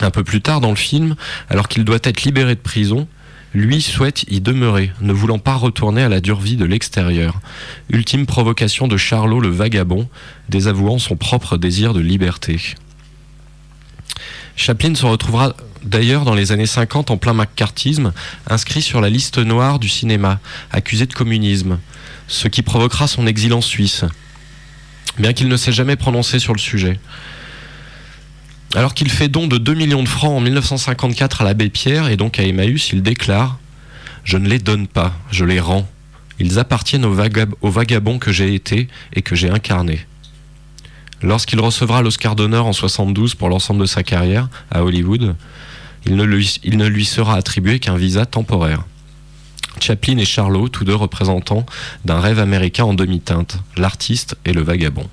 Un 0.00 0.10
peu 0.10 0.24
plus 0.24 0.40
tard 0.40 0.60
dans 0.60 0.70
le 0.70 0.76
film, 0.76 1.14
alors 1.50 1.68
qu'il 1.68 1.84
doit 1.84 1.98
être 2.02 2.22
libéré 2.24 2.54
de 2.54 2.60
prison, 2.60 3.08
lui 3.54 3.80
souhaite 3.80 4.24
y 4.28 4.40
demeurer, 4.40 4.90
ne 5.00 5.12
voulant 5.12 5.38
pas 5.38 5.54
retourner 5.54 6.02
à 6.02 6.08
la 6.08 6.20
dure 6.20 6.40
vie 6.40 6.56
de 6.56 6.64
l'extérieur. 6.64 7.40
Ultime 7.88 8.26
provocation 8.26 8.88
de 8.88 8.96
Charlot 8.96 9.40
le 9.40 9.48
vagabond, 9.48 10.08
désavouant 10.48 10.98
son 10.98 11.16
propre 11.16 11.56
désir 11.56 11.94
de 11.94 12.00
liberté. 12.00 12.60
Chaplin 14.56 14.94
se 14.94 15.06
retrouvera 15.06 15.54
d'ailleurs 15.84 16.24
dans 16.24 16.34
les 16.34 16.50
années 16.50 16.66
50 16.66 17.12
en 17.12 17.16
plein 17.16 17.32
macartisme, 17.32 18.12
inscrit 18.48 18.82
sur 18.82 19.00
la 19.00 19.10
liste 19.10 19.38
noire 19.38 19.78
du 19.78 19.88
cinéma, 19.88 20.40
accusé 20.72 21.06
de 21.06 21.14
communisme, 21.14 21.78
ce 22.26 22.48
qui 22.48 22.62
provoquera 22.62 23.06
son 23.06 23.26
exil 23.26 23.52
en 23.52 23.60
Suisse, 23.60 24.04
bien 25.18 25.32
qu'il 25.32 25.48
ne 25.48 25.56
s'est 25.56 25.72
jamais 25.72 25.96
prononcé 25.96 26.40
sur 26.40 26.54
le 26.54 26.58
sujet. 26.58 26.98
Alors 28.74 28.94
qu'il 28.94 29.10
fait 29.10 29.28
don 29.28 29.46
de 29.46 29.56
2 29.58 29.74
millions 29.74 30.02
de 30.02 30.08
francs 30.08 30.36
en 30.36 30.40
1954 30.40 31.42
à 31.42 31.44
l'abbé 31.44 31.68
Pierre 31.68 32.08
et 32.08 32.16
donc 32.16 32.38
à 32.38 32.42
Emmaüs, 32.42 32.90
il 32.92 33.02
déclare 33.02 33.58
Je 34.24 34.36
ne 34.36 34.48
les 34.48 34.58
donne 34.58 34.86
pas, 34.88 35.14
je 35.30 35.44
les 35.44 35.60
rends. 35.60 35.88
Ils 36.40 36.58
appartiennent 36.58 37.04
aux, 37.04 37.14
vagab- 37.14 37.54
aux 37.60 37.70
vagabonds 37.70 38.18
que 38.18 38.32
j'ai 38.32 38.54
été 38.54 38.88
et 39.12 39.22
que 39.22 39.36
j'ai 39.36 39.50
incarnés. 39.50 40.04
Lorsqu'il 41.22 41.60
recevra 41.60 42.02
l'Oscar 42.02 42.34
d'honneur 42.34 42.66
en 42.66 42.72
72 42.72 43.36
pour 43.36 43.48
l'ensemble 43.48 43.80
de 43.82 43.86
sa 43.86 44.02
carrière 44.02 44.48
à 44.72 44.82
Hollywood, 44.84 45.36
il 46.06 46.16
ne 46.16 46.24
lui, 46.24 46.58
il 46.64 46.76
ne 46.76 46.86
lui 46.86 47.04
sera 47.04 47.36
attribué 47.36 47.78
qu'un 47.78 47.96
visa 47.96 48.26
temporaire. 48.26 48.82
Chaplin 49.80 50.18
et 50.18 50.24
Charlot, 50.24 50.68
tous 50.68 50.84
deux 50.84 50.94
représentants 50.94 51.64
d'un 52.04 52.20
rêve 52.20 52.40
américain 52.40 52.84
en 52.84 52.94
demi-teinte, 52.94 53.58
l'artiste 53.76 54.36
et 54.44 54.52
le 54.52 54.62
vagabond. 54.62 55.08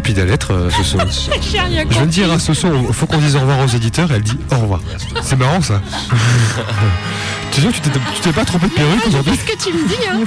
Puis 0.00 0.14
des 0.14 0.24
lettres, 0.24 0.52
euh, 0.52 0.70
Soso. 0.70 0.98
Je 1.10 1.92
viens 1.94 2.02
de 2.02 2.10
dire 2.10 2.30
à 2.32 2.38
Soso, 2.38 2.68
faut 2.92 3.06
qu'on 3.06 3.18
dise 3.18 3.36
au 3.36 3.40
revoir 3.40 3.60
aux 3.60 3.66
éditeurs, 3.68 4.10
et 4.12 4.16
elle 4.16 4.22
dit 4.22 4.38
au 4.52 4.56
revoir. 4.56 4.80
C'est 5.22 5.36
marrant 5.38 5.60
ça. 5.62 5.80
tu 7.52 7.60
sais 7.60 7.68
que 7.68 7.72
tu 7.74 8.20
t'es- 8.20 8.32
pas 8.32 8.44
trompé 8.44 8.68
de 8.68 8.72
perruque 8.74 9.06
aujourd'hui 9.06 9.32
fais 9.36 9.52
ce 9.52 9.56
que 9.56 9.70
tu 9.70 9.72
me 9.76 9.88
dis, 9.88 9.94
hein. 10.10 10.24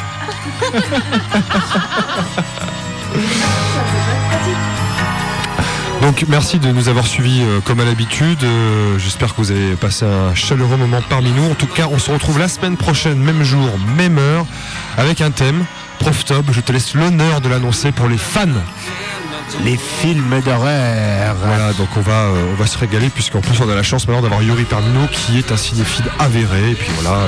Donc 6.01 6.24
merci 6.30 6.59
de 6.59 6.72
nous 6.72 6.88
avoir 6.88 7.05
suivis 7.05 7.41
euh, 7.41 7.59
comme 7.59 7.80
à 7.82 7.86
l'habitude. 7.86 8.41
Euh, 8.43 8.97
J'espère 8.97 9.36
que 9.36 9.41
vous 9.41 9.51
avez 9.51 9.74
passé 9.76 10.05
un 10.05 10.34
chaleureux 10.34 10.78
moment 10.78 11.01
parmi 11.09 11.30
nous. 11.32 11.51
En 11.51 11.55
tout 11.55 11.67
cas, 11.67 11.88
on 11.91 11.99
se 11.99 12.09
retrouve 12.09 12.39
la 12.39 12.47
semaine 12.47 12.78
prochaine, 12.78 13.17
même 13.20 13.43
jour, 13.43 13.70
même 13.97 14.17
heure, 14.17 14.45
avec 14.97 15.20
un 15.22 15.32
thème. 15.32 15.65
Prof 15.99 16.24
Top, 16.24 16.45
je 16.53 16.61
te 16.61 16.72
laisse 16.72 16.93
l'honneur 16.93 17.41
de 17.41 17.49
l'annoncer 17.49 17.91
pour 17.91 18.07
les 18.07 18.17
fans. 18.17 18.45
Les 19.64 19.78
films 19.78 20.41
d'horreur. 20.45 21.36
Voilà, 21.43 21.74
donc 21.74 21.89
on 21.97 22.02
va, 22.02 22.12
euh, 22.12 22.52
on 22.52 22.56
va 22.56 22.68
se 22.68 22.78
régaler 22.78 23.10
puisqu'en 23.10 23.41
plus 23.41 23.60
on 23.60 23.70
a 23.70 23.76
la 23.76 23.84
chance 23.84 24.08
maintenant 24.08 24.22
d'avoir 24.22 24.41
Yuri 24.41 24.64
parmi 24.64 24.89
nous 24.89 25.08
qui 25.08 25.38
est 25.38 25.52
un 25.52 25.58
cinéphile 25.58 26.06
avéré. 26.20 26.72
Et 26.72 26.76
puis 26.76 26.89
voilà, 27.00 27.28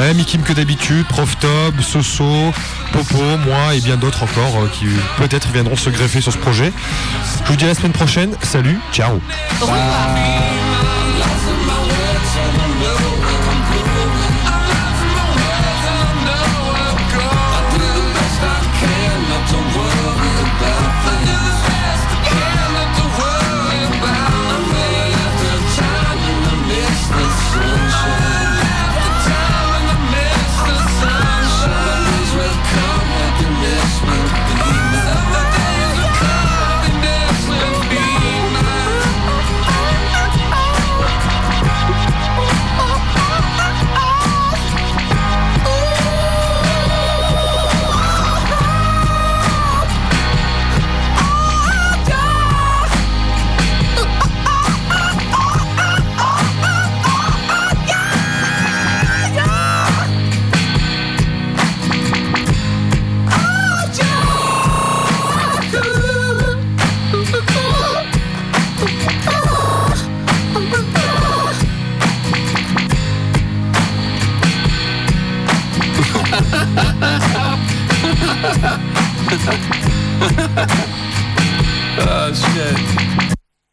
euh, 0.00 0.14
Mikim 0.14 0.42
que 0.42 0.52
d'habitude, 0.52 1.06
Prof 1.06 1.38
Top, 1.38 1.80
Soso, 1.80 2.52
Popo, 2.92 3.22
moi 3.46 3.74
et 3.74 3.80
bien 3.80 3.96
d'autres 3.96 4.24
encore 4.24 4.62
euh, 4.62 4.68
qui 4.72 4.86
peut-être 5.18 5.48
viendront 5.52 5.76
se 5.76 5.90
greffer 5.90 6.20
sur 6.20 6.32
ce 6.32 6.38
projet. 6.38 6.72
Je 7.44 7.50
vous 7.50 7.56
dis 7.56 7.64
à 7.64 7.68
la 7.68 7.74
semaine 7.74 7.92
prochaine. 7.92 8.34
Salut, 8.42 8.78
ciao. 8.92 9.20